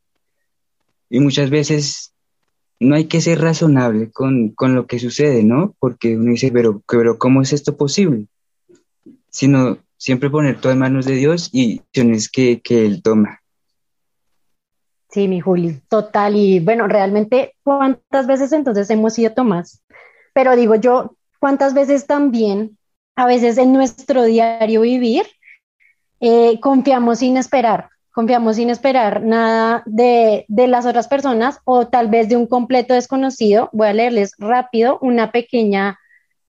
[1.10, 2.12] y muchas veces
[2.80, 5.74] no hay que ser razonable con, lo que sucede, ¿no?
[5.78, 8.26] Porque uno dice, pero, pero ¿cómo es esto posible?
[9.30, 13.37] Sino siempre poner todo en manos de Dios y acciones que, que Él toma.
[15.10, 16.36] Sí, mi Juli, total.
[16.36, 19.82] Y bueno, realmente, ¿cuántas veces entonces hemos sido Tomás?
[20.34, 22.78] Pero digo yo, ¿cuántas veces también,
[23.16, 25.26] a veces en nuestro diario vivir,
[26.20, 27.88] eh, confiamos sin esperar?
[28.12, 33.70] Confiamos sin esperar nada de, las otras personas o tal vez de un completo desconocido.
[33.72, 35.98] Voy a leerles rápido una pequeña,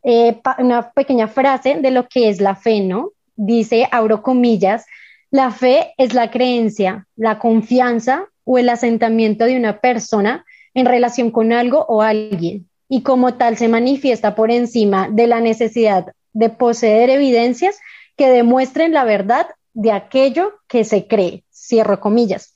[0.04, 3.12] eh, una pequeña frase de lo que es la fe, ¿no?
[3.36, 4.86] Dice, abro comillas,
[5.32, 11.30] la fe es la creencia, la confianza o el asentamiento de una persona en relación
[11.30, 16.50] con algo o alguien, y como tal se manifiesta por encima de la necesidad de
[16.50, 17.80] poseer evidencias
[18.18, 22.56] que demuestren la verdad de aquello que se cree, cierro comillas.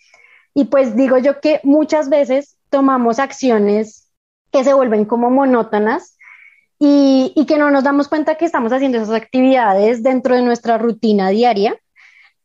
[0.55, 4.09] Y pues digo yo que muchas veces tomamos acciones
[4.51, 6.17] que se vuelven como monótonas
[6.79, 10.79] y, y, que no nos damos cuenta que estamos haciendo esas actividades dentro de nuestra
[10.79, 11.77] rutina diaria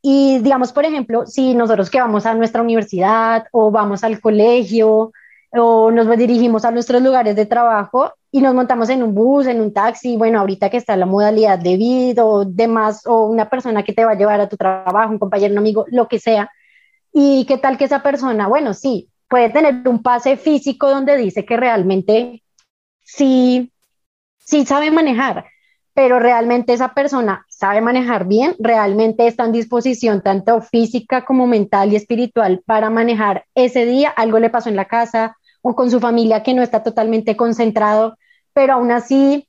[0.02, 5.12] y digamos, por ejemplo, si nosotros que vamos a nuestra universidad o vamos al colegio
[5.52, 9.60] o nos dirigimos a nuestros lugares de trabajo y nos montamos en un bus, en
[9.60, 13.82] un taxi, bueno, ahorita que está la modalidad de vida o demás, o una persona
[13.82, 16.50] que te va a llevar a tu trabajo, un compañero, un amigo, lo que sea,
[17.12, 21.44] y qué tal que esa persona, bueno, sí, puede tener un pase físico donde dice
[21.44, 22.42] que realmente
[23.00, 23.72] sí,
[24.38, 25.46] sí sabe manejar,
[25.94, 31.92] pero realmente esa persona sabe manejar bien, realmente está en disposición tanto física como mental
[31.92, 35.98] y espiritual para manejar ese día, algo le pasó en la casa o con su
[35.98, 38.16] familia que no está totalmente concentrado,
[38.52, 39.48] pero aún así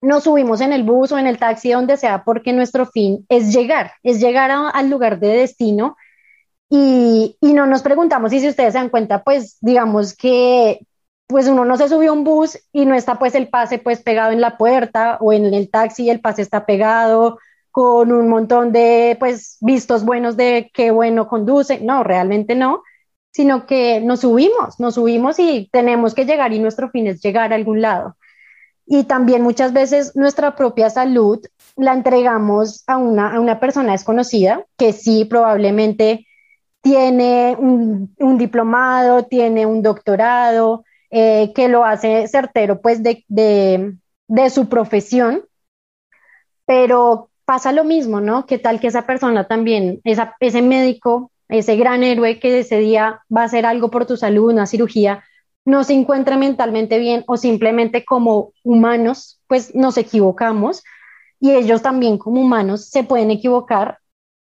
[0.00, 3.52] nos subimos en el bus o en el taxi, donde sea, porque nuestro fin es
[3.52, 5.98] llegar, es llegar al lugar de destino.
[6.70, 10.86] Y, y, no nos preguntamos y si ustedes se dan cuenta, pues digamos que
[11.28, 14.02] pues uno no se subió a un bus y no está pues el pase pues
[14.02, 17.38] pegado en la puerta o en el taxi el pase está pegado
[17.70, 21.80] con un montón de pues vistos buenos de qué bueno conduce.
[21.80, 22.82] No, realmente no,
[23.30, 27.52] sino que nos subimos, nos subimos y tenemos que llegar y nuestro fin es llegar
[27.52, 28.16] a algún lado
[28.88, 31.44] y también muchas veces nuestra propia salud
[31.76, 36.26] la entregamos a una, a una persona desconocida que sí probablemente
[36.80, 44.68] tiene un, diplomado, tiene un doctorado, eh, que lo hace certero pues de, de, su
[44.68, 45.44] profesión,
[46.66, 48.46] pero pasa lo mismo, ¿no?
[48.46, 53.22] ¿Qué tal que esa persona también, esa, ese médico, ese gran héroe que ese día
[53.34, 55.24] va a hacer algo por tu salud, una cirugía,
[55.64, 60.82] no se encuentra mentalmente bien o simplemente como humanos, pues nos equivocamos
[61.40, 63.98] y ellos también como humanos se pueden equivocar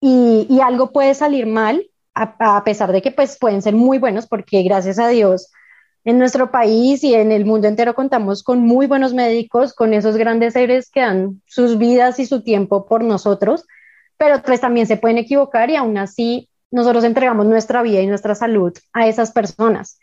[0.01, 4.63] y, algo puede salir mal a, pesar de que pues pueden ser muy buenos porque
[4.63, 5.51] gracias a Dios
[6.07, 10.17] en nuestro país y en el mundo entero contamos con muy buenos médicos, con esos
[10.17, 13.67] grandes seres que dan sus vidas y su tiempo por nosotros,
[14.17, 18.37] pero pues también se pueden equivocar y aún así nosotros entregamos nuestra vida y nuestra
[18.37, 19.99] salud a esas personas.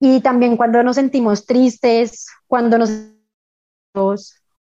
[0.00, 2.90] Y también cuando nos sentimos tristes, cuando nos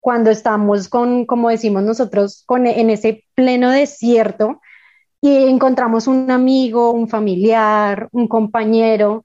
[0.00, 4.60] cuando estamos con, como decimos nosotros, con, en ese pleno desierto
[5.20, 9.22] y encontramos un amigo, un familiar, un compañero,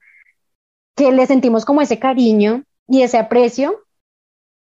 [1.00, 3.86] que le sentimos como ese cariño y ese aprecio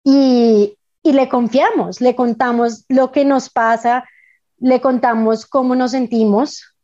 [0.03, 4.09] y, y le confiamos, le contamos lo que nos pasa,
[4.57, 6.75] le contamos cómo nos sentimos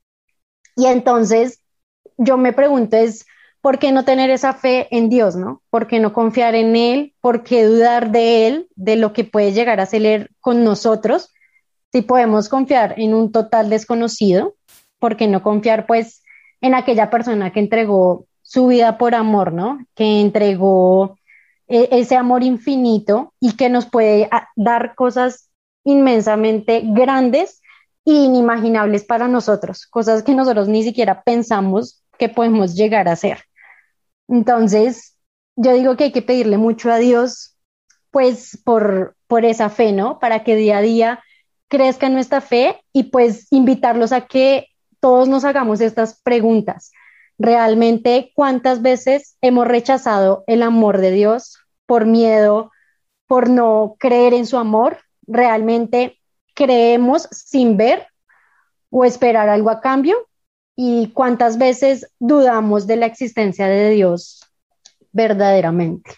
[0.76, 1.62] y entonces
[2.18, 3.24] yo me pregunto es,
[3.62, 5.62] ¿por qué no tener esa fe en Dios, no?
[5.70, 7.14] ¿Por qué no confiar en Él?
[7.22, 11.32] ¿Por qué dudar de Él, de lo que puede llegar a hacer con nosotros?
[11.90, 14.56] Si podemos confiar en un total desconocido,
[14.98, 16.22] ¿por qué no confiar pues
[16.60, 19.78] en aquella persona que entregó su vida por amor, ¿no?
[19.94, 21.18] Que entregó
[21.68, 25.50] e-, ese amor infinito y que nos puede ah, dar cosas
[25.84, 27.60] inmensamente grandes
[28.06, 33.44] e inimaginables para nosotros, cosas que nosotros ni siquiera pensamos que podemos llegar a ser.
[34.28, 35.14] Entonces,
[35.54, 37.54] yo digo que hay que pedirle mucho a Dios,
[38.10, 40.18] pues por, por esa fe, ¿no?
[40.18, 41.22] Para que día a día
[41.68, 44.68] crezca nuestra fe y pues invitarlos a que
[45.00, 46.92] todos nos hagamos estas preguntas.
[47.38, 52.72] Realmente, ¿cuántas veces hemos rechazado el amor de Dios por miedo,
[53.26, 54.98] por no creer en su amor?
[55.26, 56.18] ¿Realmente
[56.54, 58.06] creemos sin ver
[58.90, 60.28] o esperar algo a cambio?
[60.80, 64.48] y cuántas veces dudamos de la existencia de Dios
[65.10, 66.12] verdaderamente.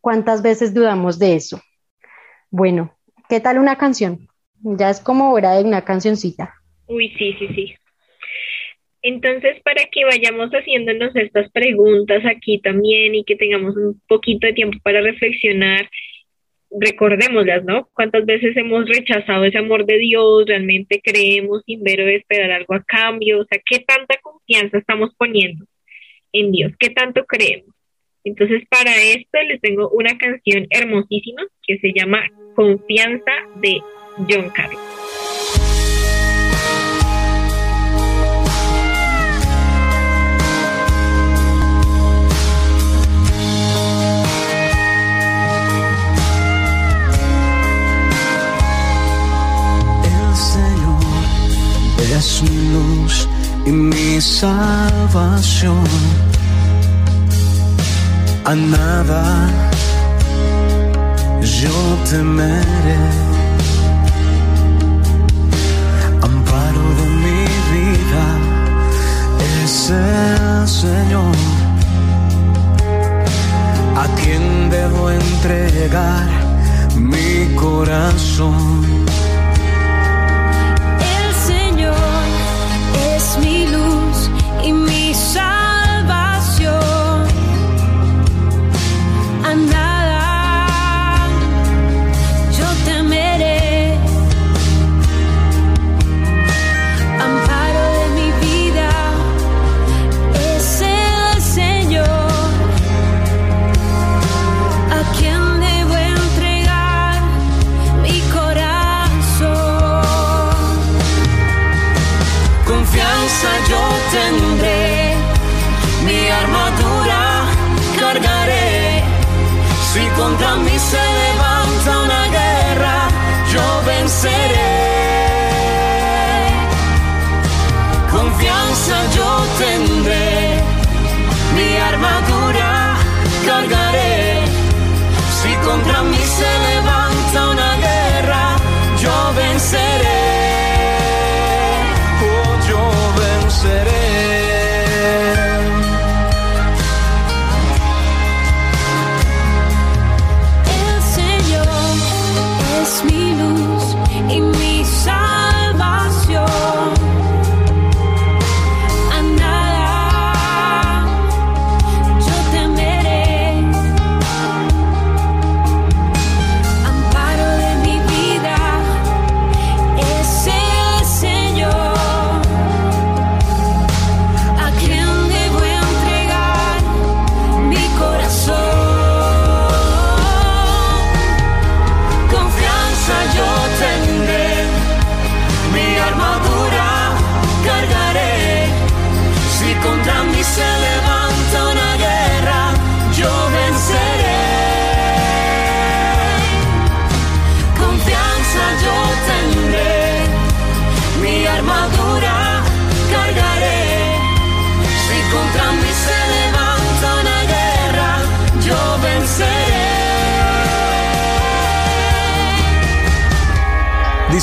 [0.00, 1.60] ¿Cuántas veces dudamos de eso?
[2.50, 2.92] Bueno,
[3.28, 4.26] ¿qué tal una canción?
[4.62, 6.54] Ya es como hora de una cancioncita.
[6.88, 7.74] Uy, sí, sí, sí.
[9.06, 14.54] Entonces, para que vayamos haciéndonos estas preguntas aquí también y que tengamos un poquito de
[14.54, 15.90] tiempo para reflexionar,
[16.70, 17.86] recordémoslas, ¿no?
[17.92, 20.46] ¿Cuántas veces hemos rechazado ese amor de Dios?
[20.46, 23.40] ¿Realmente creemos sin ver o esperar algo a cambio?
[23.40, 25.66] O sea, ¿qué tanta confianza estamos poniendo
[26.32, 26.72] en Dios?
[26.78, 27.74] ¿Qué tanto creemos?
[28.24, 32.22] Entonces, para esto les tengo una canción hermosísima que se llama
[32.54, 33.82] Confianza de
[34.30, 35.03] John Carlos.
[52.16, 53.28] Es mi luz
[53.66, 55.84] y mi salvación.
[58.44, 59.24] A nada
[61.60, 61.76] yo
[62.10, 63.02] temeré.
[66.22, 67.42] Amparo de mi
[67.74, 68.26] vida
[69.64, 71.36] es el Señor.
[73.96, 76.28] A quien debo entregar
[76.96, 79.03] mi corazón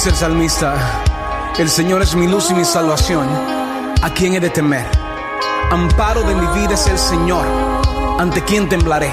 [0.04, 0.74] El salmista,
[1.60, 3.28] el Señor es mi luz y mi salvación,
[4.02, 4.86] ¿a quién he de temer?
[5.70, 7.46] Amparo de mi vida es el Señor,
[8.18, 9.12] ¿ante quién temblaré?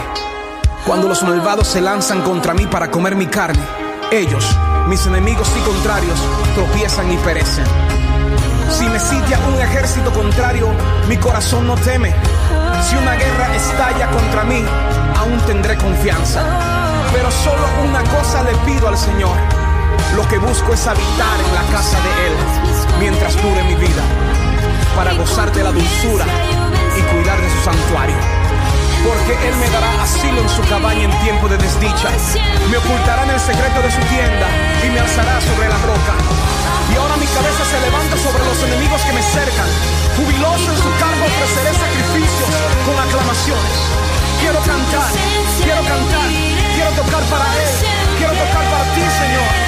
[0.86, 3.62] Cuando los malvados se lanzan contra mí para comer mi carne,
[4.10, 4.46] ellos,
[4.88, 6.18] mis enemigos y contrarios,
[6.54, 7.66] tropiezan y perecen.
[8.70, 10.70] Si me sitia un ejército contrario,
[11.06, 12.14] mi corazón no teme.
[12.88, 14.64] Si una guerra estalla contra mí,
[15.18, 16.42] aún tendré confianza.
[17.12, 19.67] Pero solo una cosa le pido al Señor.
[20.16, 22.34] Lo que busco es habitar en la casa de Él
[22.98, 24.02] mientras dure mi vida,
[24.96, 26.26] para gozar de la dulzura
[26.96, 28.16] y cuidar de su santuario.
[29.06, 32.10] Porque Él me dará asilo en su cabaña en tiempo de desdicha.
[32.70, 34.48] Me ocultará en el secreto de su tienda
[34.84, 36.14] y me alzará sobre la roca.
[36.90, 39.68] Y ahora mi cabeza se levanta sobre los enemigos que me cercan.
[40.16, 42.50] Jubiloso en su cargo ofreceré sacrificios
[42.82, 43.74] con aclamaciones.
[44.40, 45.12] Quiero cantar,
[45.62, 46.28] quiero cantar,
[46.74, 47.70] quiero tocar para Él,
[48.18, 49.67] quiero tocar para ti, Señor.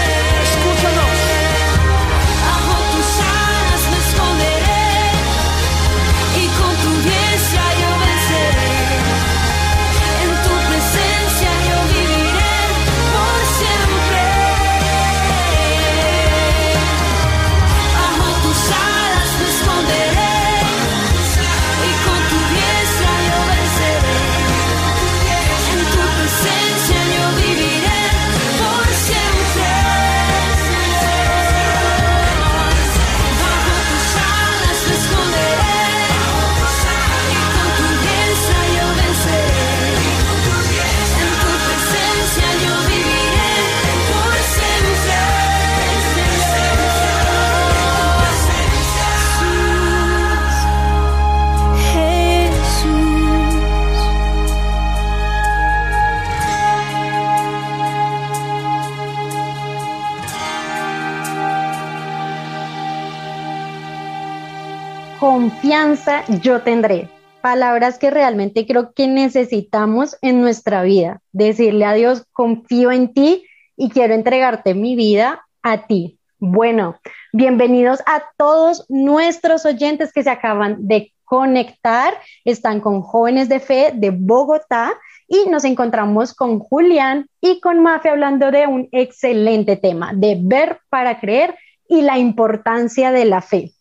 [65.60, 67.10] Confianza yo tendré.
[67.42, 71.20] Palabras que realmente creo que necesitamos en nuestra vida.
[71.32, 73.44] Decirle a Dios, confío en ti
[73.76, 76.18] y quiero entregarte mi vida a ti.
[76.38, 76.98] Bueno,
[77.34, 82.14] bienvenidos a todos nuestros oyentes que se acaban de conectar.
[82.46, 84.94] Están con jóvenes de fe de Bogotá
[85.28, 90.80] y nos encontramos con Julián y con Mafe hablando de un excelente tema, de ver
[90.88, 91.54] para creer
[91.86, 93.74] y la importancia de la fe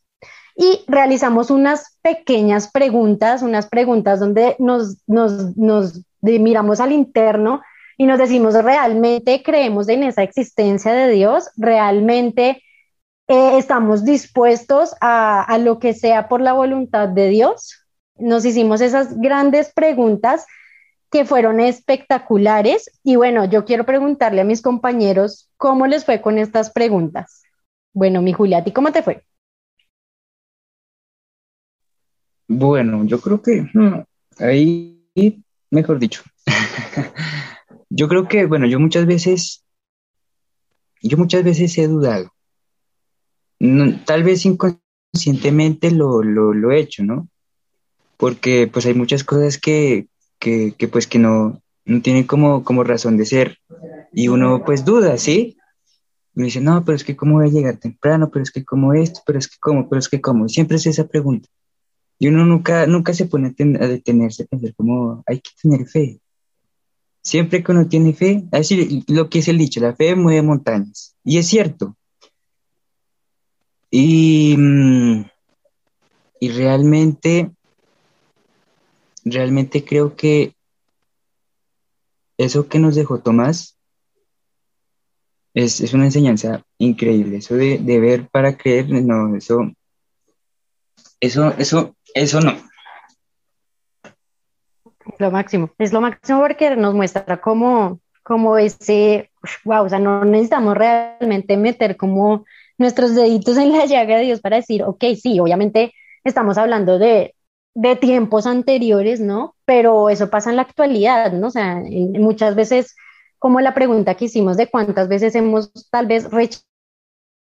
[0.60, 7.62] y realizamos unas pequeñas preguntas, unas preguntas donde nos, nos, nos miramos al interno
[7.98, 11.50] y nos decimos, ¿realmente creemos en esa existencia de Dios?
[11.56, 12.62] ¿Realmente
[13.30, 17.86] eh, estamos dispuestos a, a lo que sea por la voluntad de Dios?
[18.18, 20.46] Nos hicimos esas grandes preguntas
[21.10, 26.38] que fueron espectaculares y bueno, yo quiero preguntarle a mis compañeros cómo les fue con
[26.38, 27.44] estas preguntas.
[27.94, 29.24] Bueno, mi Julia, ¿a ti cómo te fue?
[32.52, 34.02] Bueno, yo creo que hmm,
[34.40, 36.24] ahí, mejor dicho,
[37.90, 39.64] yo creo que, bueno, yo muchas veces,
[41.04, 42.34] yo muchas veces he dudado.
[44.06, 47.30] Tal vez inconscientemente lo, lo, he hecho, ¿no?
[48.18, 50.08] Porque pues hay muchas cosas que,
[50.40, 53.58] que, que pues que no, no tienen como, como razón de ser
[54.12, 55.56] y uno pues duda, ¿sí?
[56.34, 58.94] me dice, no, pero es que cómo voy a llegar temprano, pero es que cómo
[58.94, 60.48] esto, pero es que cómo, pero es que cómo.
[60.48, 61.50] siempre es esa pregunta.
[62.20, 66.20] Y uno nunca, nunca se pone a, detenerse a pensar como hay que tener fe.
[67.22, 71.16] Siempre que uno tiene fe, así lo que es el dicho, la fe mueve montañas.
[71.24, 71.96] Y es cierto.
[73.90, 75.26] Y, mm,
[76.42, 77.52] y realmente,
[79.24, 80.54] realmente creo que
[82.38, 83.78] eso que nos dejó Tomás
[85.54, 87.38] es, una enseñanza increíble.
[87.38, 89.72] Eso de, de, ver para creer, no, eso,
[91.20, 92.56] eso, eso, eso no.
[95.18, 98.00] Lo máximo, es lo máximo porque nos muestra cómo,
[98.58, 99.32] ese,
[99.64, 102.46] wow, o sea, no necesitamos realmente meter como
[102.78, 105.94] nuestros deditos en la llaga de Dios para decir, ok, sí, obviamente
[106.24, 107.36] estamos hablando de,
[107.74, 109.56] de tiempos anteriores, ¿no?
[109.66, 111.48] Pero eso pasa en la actualidad, ¿no?
[111.48, 111.82] O sea,
[112.20, 112.96] muchas veces,
[113.38, 116.30] como la pregunta que hicimos de cuántas veces hemos tal vez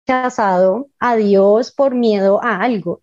[0.07, 3.01] rechazado a Dios por miedo a algo,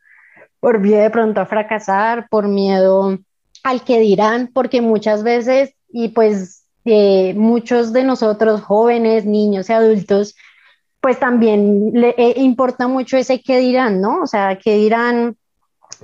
[0.68, 3.18] por miedo de pronto a fracasar, por miedo
[3.64, 9.72] al que dirán, porque muchas veces, y pues eh, muchos de nosotros, jóvenes, niños y
[9.72, 10.36] adultos,
[11.00, 14.24] pues también le eh, importa mucho ese qué dirán, ¿no?
[14.24, 15.38] O sea, qué dirán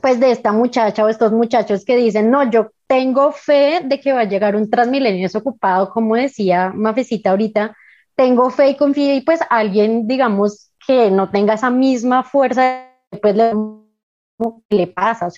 [0.02, 4.14] pues de esta muchacha o estos muchachos que dicen, no, yo tengo fe de que
[4.14, 7.76] va a llegar un transmilenio desocupado, como decía Mafecita ahorita,
[8.16, 12.88] tengo fe y confío y pues alguien, digamos, que no tenga esa misma fuerza,
[13.22, 13.52] pues le,
[14.70, 15.28] le pasa.
[15.28, 15.32] O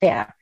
[0.00, 0.36] sea,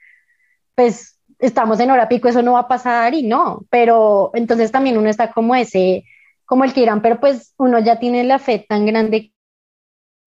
[0.74, 4.98] pues estamos en hora pico, eso no va a pasar y no, pero entonces también
[4.98, 6.04] uno está como ese,
[6.44, 9.32] como el que dirán, pero pues uno ya tiene la fe tan grande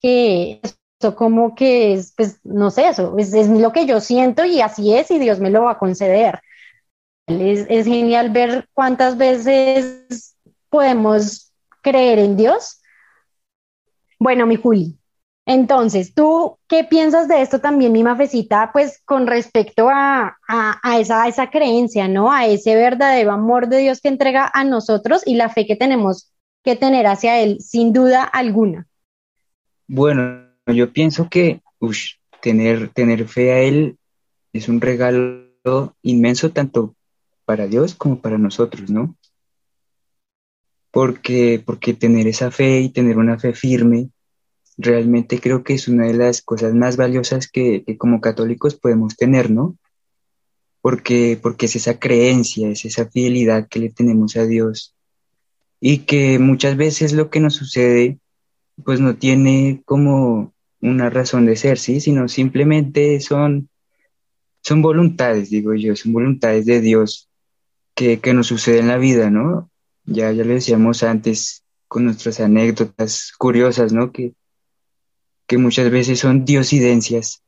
[0.01, 0.61] que
[0.99, 4.93] eso como que es, pues, no sé, eso es, lo que yo siento y así
[4.93, 6.41] es y Dios me lo va a conceder.
[7.27, 10.35] Es, es genial ver cuántas veces
[10.69, 12.81] podemos creer en Dios.
[14.19, 14.98] Bueno, mi Juli,
[15.49, 21.27] entonces, ¿tú qué piensas de esto también, mi mafecita, pues con respecto a, a, esa,
[21.27, 22.31] esa creencia, ¿no?
[22.31, 26.31] A ese verdadero amor de Dios que entrega a nosotros y la fe que tenemos
[26.63, 28.85] que tener hacia Él, sin duda alguna.
[29.87, 31.63] Bueno, yo pienso que
[32.41, 33.97] tener, tener fe a Él
[34.53, 36.93] es un regalo inmenso tanto
[37.45, 39.15] para Dios como para nosotros, ¿no?
[40.91, 44.11] Porque, porque tener esa fe y tener una fe firme,
[44.79, 49.51] realmente creo que es una de las cosas más valiosas que, como católicos podemos tener,
[49.51, 49.77] ¿no?
[50.81, 54.95] Porque, porque es esa creencia, es esa fidelidad que le tenemos a Dios
[55.81, 58.19] y que muchas veces lo que nos sucede
[58.85, 61.99] pues no tiene como una razón de ser, ¿sí?
[61.99, 63.69] Sino simplemente son,
[64.63, 67.29] son voluntades, digo yo, son voluntades de Dios
[67.95, 69.69] que, que nos suceden en la vida, ¿no?
[70.05, 74.13] Ya, ya lo decíamos antes con nuestras anécdotas curiosas, ¿no?
[74.13, 74.35] Que,
[75.49, 77.43] que muchas veces son diosidencias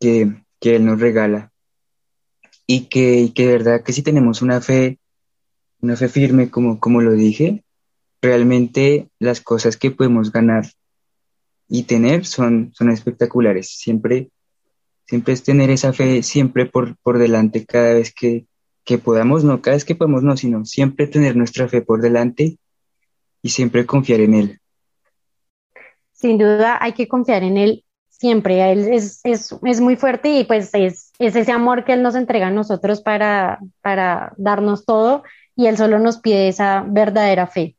[0.00, 1.52] que, que Él nos regala.
[2.66, 4.98] Y que, que de verdad que si tenemos una fe,
[5.80, 7.62] una fe firme, como, como lo dije,
[8.20, 10.66] realmente las cosas que podemos ganar
[11.68, 13.68] y tener son, son espectaculares.
[13.68, 14.30] Siempre,
[15.06, 18.46] siempre es tener esa fe siempre por, por delante cada vez que,
[18.84, 22.58] que podamos, no cada vez que podamos, no, sino siempre tener nuestra fe por delante
[23.42, 24.60] y siempre confiar en Él.
[26.24, 28.72] Sin duda hay que confiar en Él siempre.
[28.72, 32.14] Él es, es, es muy fuerte y pues es, es, ese amor que Él nos
[32.14, 35.22] entrega a nosotros para, para darnos todo
[35.54, 37.76] y Él solo nos pide esa verdadera fe.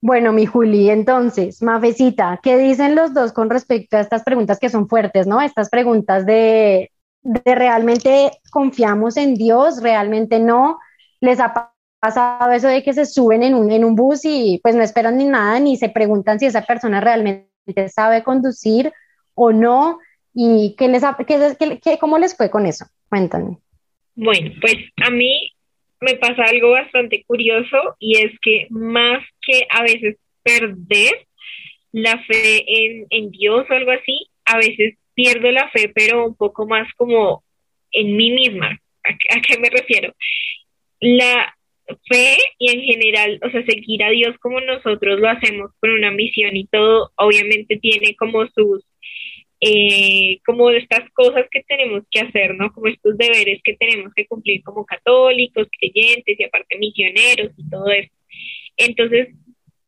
[0.00, 4.70] Bueno, mi Juli, entonces, Mafecita, ¿qué dicen los dos con respecto a estas preguntas que
[4.70, 5.42] son fuertes, ¿no?
[5.42, 10.78] Estas preguntas de, de realmente confiamos en Dios, realmente no.
[11.20, 11.70] ¿Les ha
[12.00, 15.18] pasado eso de que se suben en un, en un bus y pues no esperan
[15.18, 17.53] ni nada, ni se preguntan si esa persona realmente
[17.88, 18.92] sabe conducir
[19.34, 19.98] o no?
[20.34, 21.04] ¿Y qué les
[21.58, 22.86] qué, cómo les fue con eso?
[23.08, 23.58] Cuéntame.
[24.14, 25.52] Bueno, pues a mí
[26.00, 31.26] me pasa algo bastante curioso y es que más que a veces perder
[31.92, 36.36] la fe en, en Dios o algo así, a veces pierdo la fe, pero un
[36.36, 37.44] poco más como
[37.92, 38.78] en mí misma.
[39.04, 40.14] ¿A, qué me refiero?
[41.00, 41.53] La
[42.08, 46.10] fe y en general, o sea, seguir a Dios como nosotros lo hacemos con una
[46.10, 48.84] misión y todo, obviamente tiene como sus
[49.60, 52.70] eh, como estas cosas que tenemos que hacer, ¿no?
[52.72, 57.90] Como estos deberes que tenemos que cumplir como católicos, creyentes y aparte misioneros y todo
[57.90, 58.12] eso.
[58.76, 59.28] Entonces,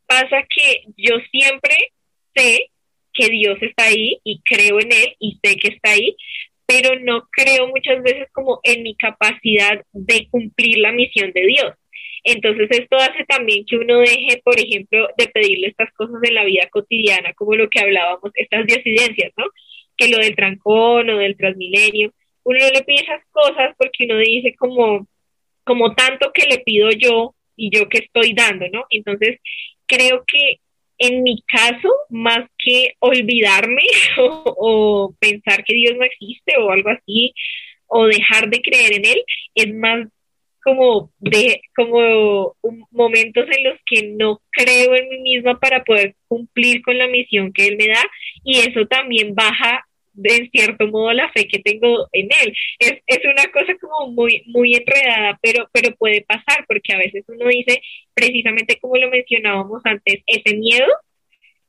[0.07, 1.93] pasa que yo siempre
[2.35, 2.71] sé
[3.13, 6.17] que Dios está ahí y creo en Él y sé que está ahí,
[6.65, 11.75] pero no creo muchas veces como en mi capacidad de cumplir la misión de Dios.
[12.29, 16.45] Entonces esto hace también que uno deje, por ejemplo, de pedirle estas cosas en la
[16.45, 19.45] vida cotidiana, como lo que hablábamos, estas diosidencias, ¿no?
[19.97, 22.13] Que lo del trancón o del transmilenio,
[22.43, 25.07] uno no le pide esas cosas porque uno dice como,
[25.63, 28.87] como tanto que le pido yo y yo que estoy dando, ¿no?
[28.91, 29.39] Entonces
[29.87, 30.59] creo que
[30.99, 33.83] en mi caso, más que olvidarme
[34.19, 37.35] o, pensar que Dios no existe o algo así,
[37.87, 39.25] o dejar de creer en Él,
[39.55, 40.09] es más
[40.67, 42.57] como de como
[42.91, 47.53] momentos en los que no creo en mí misma para poder cumplir con la misión
[47.53, 48.03] que él me da
[48.43, 52.53] y eso también baja de cierto modo la fe que tengo en él.
[52.81, 57.23] Es, es una cosa como muy, muy enredada, pero, pero puede pasar porque a veces
[57.29, 57.81] uno dice,
[58.15, 60.87] precisamente como lo mencionábamos antes, ese miedo,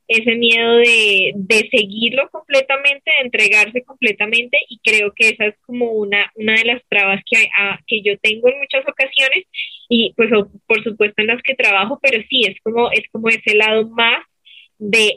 [0.08, 5.92] ese miedo de, de seguirlo completamente, de entregarse completamente y creo que esa es como
[5.92, 9.44] una, una de las trabas que, ah, que yo tengo en muchas ocasiones
[9.88, 10.30] y pues
[10.66, 14.24] por supuesto en las que trabajo, pero sí, es como, es como ese lado más
[14.78, 15.14] de,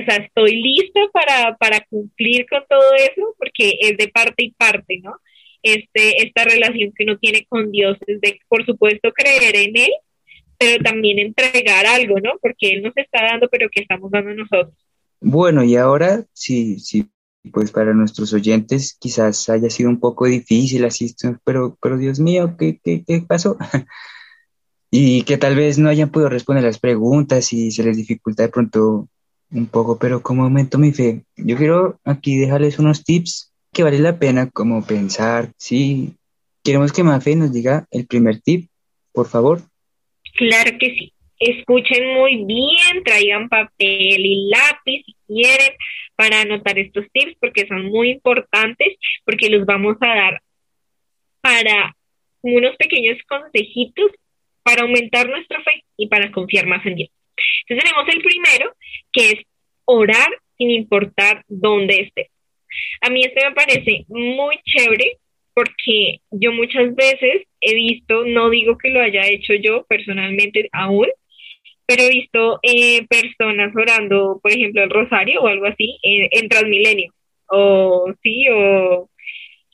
[0.00, 4.50] o sea, estoy lista para, para cumplir con todo eso, porque es de parte y
[4.52, 5.16] parte, ¿no?
[5.62, 9.90] Este, esta relación que uno tiene con Dios es de, por supuesto, creer en Él,
[10.62, 12.30] pero también entregar algo, ¿no?
[12.40, 14.74] Porque Él nos está dando, pero que estamos dando nosotros.
[15.20, 17.08] Bueno, y ahora, sí, sí,
[17.52, 22.54] pues para nuestros oyentes quizás haya sido un poco difícil así, pero, pero Dios mío,
[22.56, 23.56] ¿qué, qué, qué pasó?
[24.90, 28.48] y que tal vez no hayan podido responder las preguntas y se les dificulta de
[28.48, 29.08] pronto
[29.50, 33.98] un poco, pero como aumento mi fe, yo quiero aquí dejarles unos tips que vale
[33.98, 36.14] la pena como pensar, sí,
[36.62, 38.70] queremos que Mafe nos diga el primer tip,
[39.12, 39.62] por favor.
[40.34, 41.12] Claro que sí.
[41.38, 45.76] Escuchen muy bien, traigan papel y lápiz si quieren
[46.14, 50.42] para anotar estos tips porque son muy importantes porque los vamos a dar
[51.40, 51.96] para
[52.42, 54.12] unos pequeños consejitos
[54.62, 57.10] para aumentar nuestra fe y para confiar más en Dios.
[57.66, 58.76] Entonces tenemos el primero,
[59.12, 59.46] que es
[59.84, 62.30] orar sin importar dónde esté.
[63.00, 65.18] A mí este me parece muy chévere
[65.54, 71.08] porque yo muchas veces he visto, no digo que lo haya hecho yo personalmente aún,
[71.86, 76.48] pero he visto eh, personas orando, por ejemplo, el rosario o algo así, en, en
[76.48, 77.12] Transmilenio,
[77.48, 79.08] o sí, o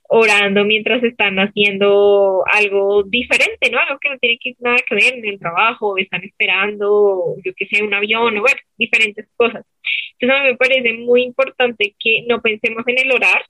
[0.09, 3.79] orando mientras están haciendo algo diferente, ¿no?
[3.79, 7.83] Algo que no tiene nada que ver en el trabajo, están esperando, yo que sé,
[7.83, 9.65] un avión o bueno, diferentes cosas.
[10.19, 13.43] Entonces a mí me parece muy importante que no pensemos en el orar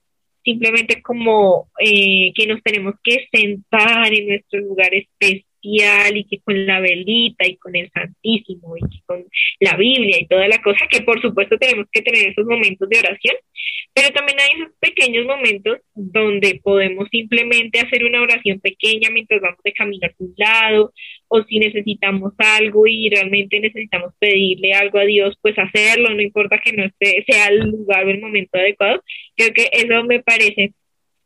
[0.49, 4.95] simplemente como eh, que nos tenemos que sentar en nuestro lugar
[5.59, 9.25] especial y que con la velita y con el Santísimo y con
[9.61, 12.99] la Biblia y toda la cosa, que por supuesto tenemos que tener esos momentos de
[12.99, 13.37] oración,
[13.95, 19.59] pero también hay esos pequeños momentos donde podemos simplemente hacer una oración pequeña mientras vamos
[19.65, 20.93] de camino a un lado,
[21.29, 26.61] o si necesitamos algo y realmente necesitamos pedirle algo a Dios, pues hacerlo, no importa
[26.65, 29.03] que no esté, sea el lugar o el momento adecuado.
[29.37, 30.73] Creo que eso me parece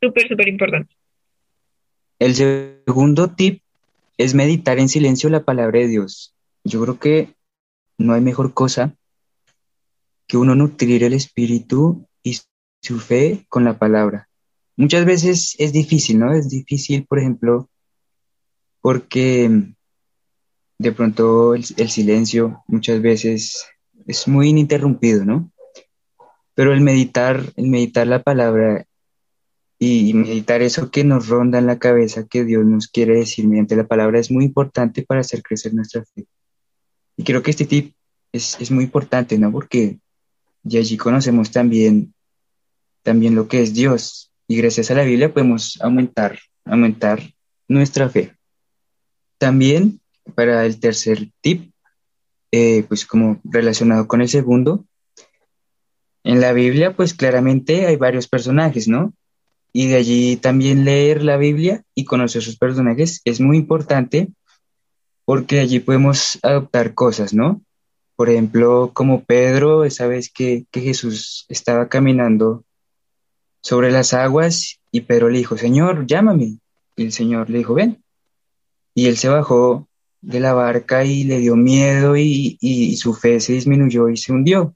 [0.01, 0.93] súper, súper importante.
[2.19, 3.59] El segundo tip
[4.17, 6.35] es meditar en silencio la palabra de Dios.
[6.63, 7.35] Yo creo que
[7.97, 8.95] no hay mejor cosa
[10.27, 12.39] que uno nutrir el espíritu y
[12.81, 14.29] su fe con la palabra.
[14.75, 16.33] Muchas veces es difícil, ¿no?
[16.33, 17.69] Es difícil, por ejemplo,
[18.81, 19.73] porque
[20.79, 23.65] de pronto el, silencio muchas veces
[24.07, 25.51] es muy ininterrumpido, ¿no?
[26.55, 28.85] Pero el meditar, el meditar la palabra
[29.85, 33.75] y meditar eso que nos ronda en la cabeza que Dios nos quiere decir mediante
[33.75, 36.25] la palabra es muy importante para hacer crecer nuestra fe.
[37.17, 37.93] Y creo que este tip
[38.31, 39.51] es, es muy importante, ¿no?
[39.51, 39.99] Porque
[40.63, 42.13] de allí conocemos también,
[43.01, 47.21] también lo que es Dios y gracias a la Biblia podemos aumentar, aumentar
[47.67, 48.37] nuestra fe.
[49.37, 49.99] También
[50.33, 51.73] para el tercer tip,
[52.51, 54.85] eh, pues como relacionado con el segundo,
[56.23, 59.13] en la Biblia pues claramente hay varios personajes, ¿no?
[59.73, 64.29] Y de allí también leer la Biblia y conocer sus personajes es muy importante
[65.25, 67.61] porque allí podemos adoptar cosas, ¿no?
[68.15, 72.63] Por ejemplo, como Pedro, esa vez que, que Jesús estaba caminando
[73.61, 76.59] sobre las aguas y Pedro le dijo, Señor, llámame.
[76.95, 78.03] Y el Señor le dijo, ven.
[78.93, 79.87] Y él se bajó
[80.21, 84.31] de la barca y le dio miedo y, y su fe se disminuyó y se
[84.31, 84.75] hundió.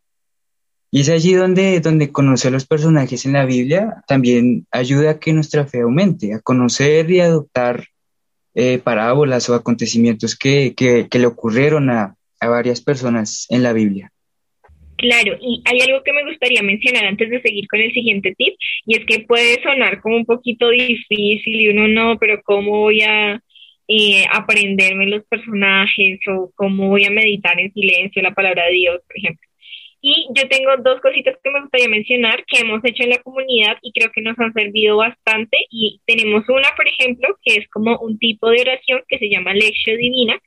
[0.90, 5.34] Y es allí donde, donde conocer los personajes en la Biblia también ayuda a que
[5.34, 7.86] nuestra fe aumente, a conocer y adoptar
[8.56, 14.12] eh, parábolas o acontecimientos que, que, le ocurrieron a, a varias personas en la Biblia.
[14.96, 18.56] Claro, y hay algo que me gustaría mencionar antes de seguir con el siguiente tip,
[18.86, 23.02] y es que puede sonar como un poquito difícil y uno no, pero ¿cómo voy
[23.02, 23.40] a,
[23.90, 29.02] eh, aprenderme los personajes o cómo voy a meditar en silencio la palabra de Dios,
[29.08, 29.47] por ejemplo.
[30.10, 33.76] Y yo tengo dos cositas que me gustaría mencionar que hemos hecho en la comunidad
[33.82, 35.58] y creo que nos han servido bastante.
[35.70, 39.54] Y tenemos una, por ejemplo, que es como un tipo de oración que se llama
[39.54, 40.40] Lección Divina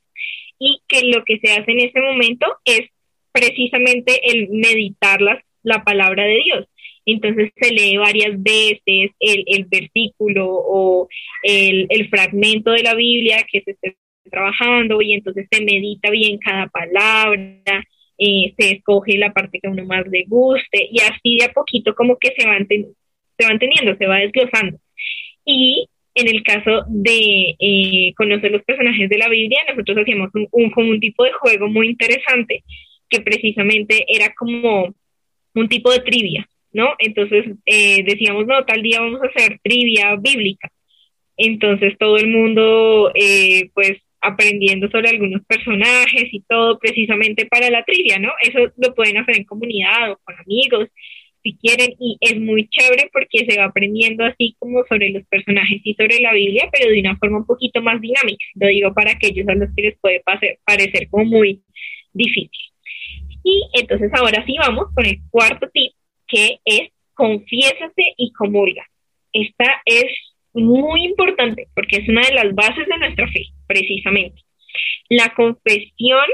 [0.58, 2.88] y que lo que se hace en ese momento es
[3.32, 6.66] precisamente el meditar la, la palabra de Dios.
[7.04, 11.06] Entonces se lee varias veces el, el versículo o
[11.42, 13.98] el, el, fragmento de la Biblia que se esté
[14.30, 17.84] trabajando y entonces se medita bien cada palabra,
[18.20, 21.52] eh, se escoge la parte que a uno más le guste y así de a
[21.52, 24.78] poquito como que se van, se van teniendo, se va desglosando.
[25.44, 30.46] Y en el caso de eh, conocer los personajes de la Biblia, nosotros hacíamos un,
[30.50, 32.62] un, como un tipo de juego muy interesante
[33.08, 34.94] que precisamente era como
[35.54, 36.90] un tipo de trivia, ¿no?
[36.98, 40.70] Entonces eh, decíamos, no, tal día vamos a hacer trivia bíblica.
[41.36, 47.84] Entonces todo el mundo, eh, pues, aprendiendo sobre algunos personajes y todo precisamente para la
[47.84, 48.30] trivia, ¿no?
[48.42, 50.88] Eso lo pueden hacer en comunidad o con amigos,
[51.42, 55.80] si quieren, y es muy chévere porque se va aprendiendo así como sobre los personajes
[55.84, 58.44] y sobre la Biblia, pero de una forma un poquito más dinámica.
[58.56, 60.22] Lo digo para aquellos a los que les puede
[60.64, 61.62] parecer como muy
[62.12, 62.50] difícil.
[63.42, 65.92] Y entonces ahora sí vamos con el cuarto tip,
[66.28, 68.84] que es confiésate y comulga.
[69.32, 70.06] Esta es
[70.52, 74.42] muy importante porque es una de las bases de nuestra fe, precisamente.
[75.08, 76.24] La confesión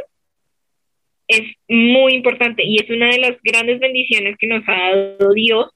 [1.29, 5.71] es muy importante y es una de las grandes bendiciones que nos ha dado Dios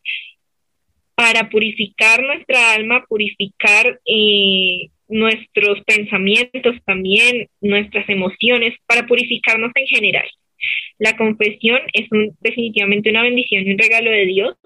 [1.14, 10.26] para purificar nuestra alma, purificar eh, nuestros pensamientos también, nuestras emociones, para purificarnos en general.
[10.98, 12.08] La confesión es
[12.40, 14.56] definitivamente una bendición y un regalo de Dios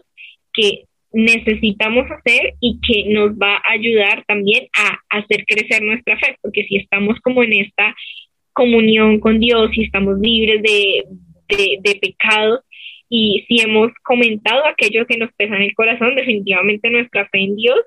[0.52, 6.36] que necesitamos hacer y que nos va a ayudar también a hacer crecer nuestra fe,
[6.42, 7.94] porque si estamos como en esta
[8.52, 11.04] comunión con Dios, si estamos libres de,
[11.48, 12.60] de, de pecados
[13.08, 17.56] y si hemos comentado aquello que nos pesa en el corazón, definitivamente nuestra fe en
[17.56, 17.78] Dios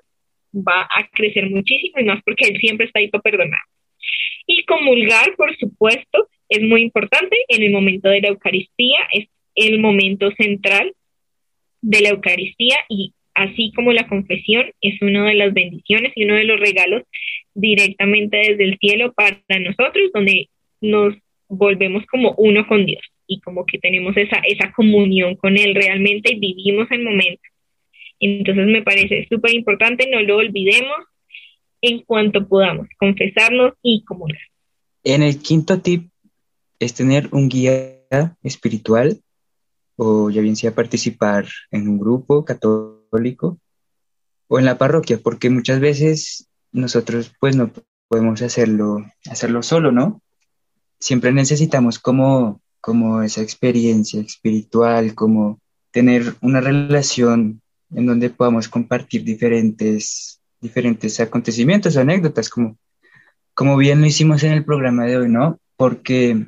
[0.54, 3.60] va a crecer muchísimo y más porque Él siempre está ahí para perdonar.
[4.46, 9.80] Y comulgar, por supuesto, es muy importante en el momento de la Eucaristía, es el
[9.80, 10.94] momento central
[11.82, 16.34] de la Eucaristía y así como la confesión es una de las bendiciones y uno
[16.34, 17.02] de los regalos
[17.54, 20.48] directamente desde el cielo para nosotros, donde
[20.80, 21.14] nos
[21.48, 26.32] volvemos como uno con Dios y como que tenemos esa, esa comunión con Él realmente
[26.32, 27.42] y vivimos el momento.
[28.18, 30.98] Entonces me parece súper importante, no lo olvidemos
[31.80, 34.42] en cuanto podamos, confesarnos y comunicar.
[35.04, 36.08] En el quinto tip
[36.80, 38.00] es tener un guía
[38.42, 39.20] espiritual
[39.94, 45.80] o ya bien sea participar en un grupo católico o en la parroquia, porque muchas
[45.80, 47.70] veces nosotros pues no
[48.08, 50.22] podemos hacerlo, hacerlo solo, ¿no?
[50.98, 59.24] Siempre necesitamos como, como esa experiencia espiritual, como tener una relación en donde podamos compartir
[59.24, 62.76] diferentes, diferentes acontecimientos o anécdotas, como,
[63.54, 65.58] como bien lo hicimos en el programa de hoy, ¿no?
[65.76, 66.46] Porque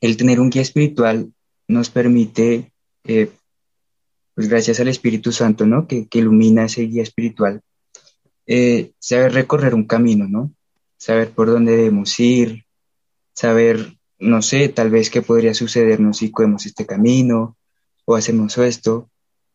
[0.00, 1.32] el tener un guía espiritual
[1.68, 2.72] nos permite,
[3.04, 3.30] eh,
[4.34, 5.86] pues gracias al Espíritu Santo, ¿no?
[5.86, 7.62] Que, que ilumina ese guía espiritual,
[8.46, 10.52] eh, saber recorrer un camino, ¿no?
[10.96, 12.64] Saber por dónde debemos ir,
[13.32, 17.56] saber, no sé, tal vez qué podría sucedernos si cogemos este camino
[18.04, 19.08] o hacemos esto.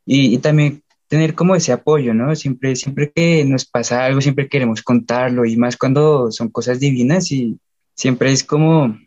[0.05, 2.35] Y, y, también tener como ese apoyo, ¿no?
[2.35, 7.31] Siempre, siempre que nos pasa algo, siempre queremos contarlo y más cuando son cosas divinas
[7.31, 7.57] y
[7.95, 8.97] siempre es como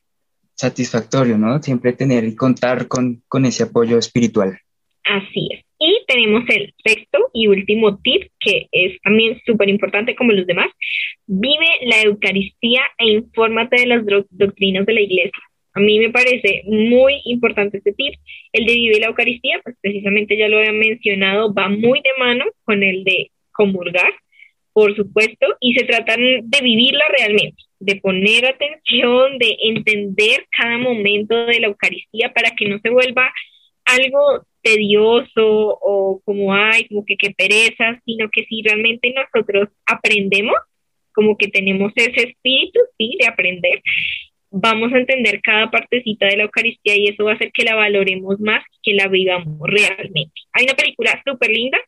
[0.54, 1.62] satisfactorio, ¿no?
[1.62, 4.58] Siempre tener y contar con, con ese apoyo espiritual.
[5.04, 5.57] Así es.
[6.08, 10.68] Tenemos el sexto y último tip, que es también súper importante como los demás.
[11.26, 15.42] Vive la Eucaristía e infórmate de las doctrinas de la iglesia.
[15.74, 18.14] A mí me parece muy importante este tip.
[18.52, 22.46] El de vive la Eucaristía, pues precisamente ya lo había mencionado, va muy de mano
[22.64, 24.12] con el de comulgar,
[24.72, 31.46] por supuesto, y se trata de vivirla realmente de poner atención, de entender cada momento
[31.46, 33.32] de la Eucaristía para que no se vuelva
[33.84, 40.56] algo tedioso o como hay, como que qué pereza, sino que si realmente nosotros aprendemos,
[41.12, 43.80] como que tenemos ese espíritu, sí, de aprender,
[44.50, 47.74] vamos a entender cada partecita de la Eucaristía y eso va a hacer que la
[47.74, 50.40] valoremos más, que la vivamos realmente.
[50.52, 51.78] Hay una película súper linda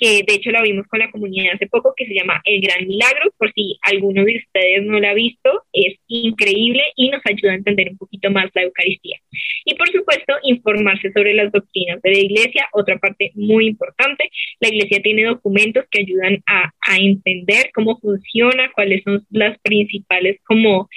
[0.00, 2.88] que de hecho la vimos con la comunidad hace poco, que se llama El Gran
[2.88, 7.52] Milagro, por si alguno de ustedes no la ha visto, es increíble y nos ayuda
[7.52, 9.18] a entender un poquito más la Eucaristía.
[9.66, 14.30] Y por supuesto, informarse sobre las doctrinas de la Iglesia, otra parte muy importante.
[14.58, 20.38] La Iglesia tiene documentos que ayudan a, a entender cómo funciona, cuáles son las principales
[20.46, 20.88] como,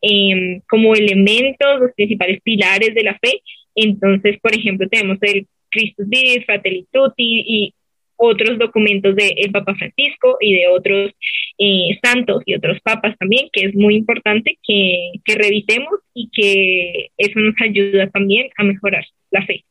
[0.00, 3.40] em, como elementos, los principales pilares de la fe.
[3.76, 7.74] Entonces, por ejemplo, tenemos el Christus Vivit, Fratelli Tutti y
[8.18, 11.12] otros documentos del Papa Francisco y de otros
[11.56, 17.08] eh, santos y otros papas también, que es muy importante que, que revisemos y que
[17.16, 19.64] eso nos ayuda también a mejorar la fe.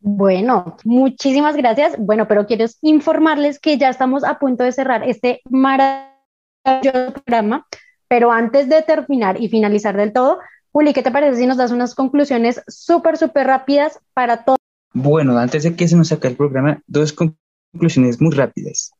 [0.00, 1.96] Bueno, muchísimas gracias.
[1.98, 7.66] Bueno, pero quiero informarles que ya estamos a punto de cerrar este maravilloso programa,
[8.08, 10.38] pero antes de terminar y finalizar del todo,
[10.72, 14.58] Juli, ¿qué te parece si nos das unas conclusiones súper, súper rápidas para todos?
[14.92, 17.12] Bueno, antes de que se nos saque el programa, dos
[17.72, 18.90] conclusiones muy rápidas.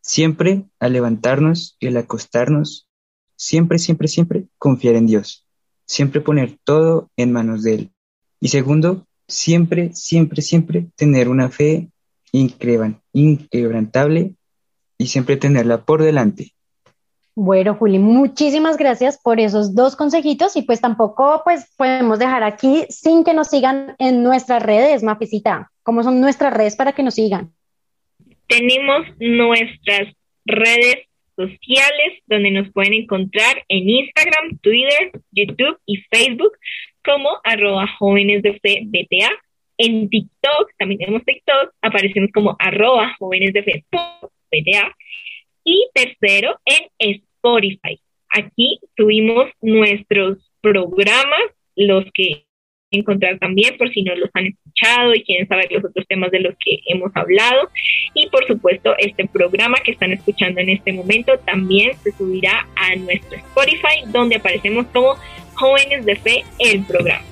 [0.00, 2.88] Siempre al levantarnos y al acostarnos,
[3.36, 5.46] siempre, siempre, siempre confiar en Dios.
[5.86, 7.92] Siempre poner todo en manos de Él.
[8.40, 11.90] Y segundo, siempre, siempre, siempre tener una fe
[12.32, 14.34] inquebrantable
[14.98, 16.54] y siempre tenerla por delante.
[17.36, 22.86] Bueno, Juli, muchísimas gracias por esos dos consejitos y pues tampoco pues podemos dejar aquí
[22.90, 25.72] sin que nos sigan en nuestras redes, Mafisita.
[25.82, 27.52] ¿Cómo son nuestras redes para que nos sigan?
[28.56, 36.52] Tenemos nuestras redes sociales donde nos pueden encontrar en Instagram, Twitter, YouTube y Facebook
[37.04, 39.32] como arroba jóvenes de fe BTA.
[39.76, 44.94] En TikTok, también tenemos TikTok, aparecemos como arroba jóvenes de fe BTA.
[45.64, 47.98] Y tercero, en Spotify.
[48.28, 51.42] Aquí tuvimos nuestros programas,
[51.74, 52.44] los que
[52.94, 56.40] encontrar también por si no los han escuchado y quieren saber los otros temas de
[56.40, 57.68] los que hemos hablado.
[58.14, 62.96] Y por supuesto, este programa que están escuchando en este momento también se subirá a
[62.96, 65.14] nuestro Spotify, donde aparecemos como
[65.54, 67.24] Jóvenes de Fe, el programa.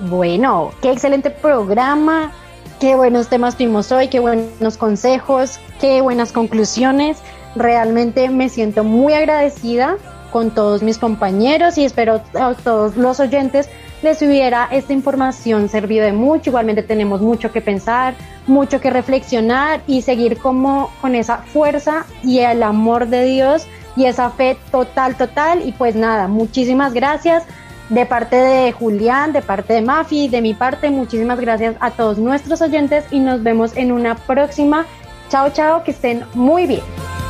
[0.00, 2.32] Bueno, qué excelente programa,
[2.80, 7.22] qué buenos temas tuvimos hoy, qué buenos consejos, qué buenas conclusiones.
[7.56, 9.96] Realmente me siento muy agradecida
[10.32, 13.70] con todos mis compañeros y espero a todos los oyentes
[14.04, 16.50] les hubiera esta información servido de mucho.
[16.50, 18.14] Igualmente tenemos mucho que pensar,
[18.46, 24.04] mucho que reflexionar y seguir como con esa fuerza y el amor de Dios y
[24.04, 25.66] esa fe total, total.
[25.66, 27.44] Y pues nada, muchísimas gracias
[27.88, 32.18] de parte de Julián, de parte de Mafi, de mi parte, muchísimas gracias a todos
[32.18, 34.86] nuestros oyentes y nos vemos en una próxima.
[35.30, 37.23] Chao, chao, que estén muy bien.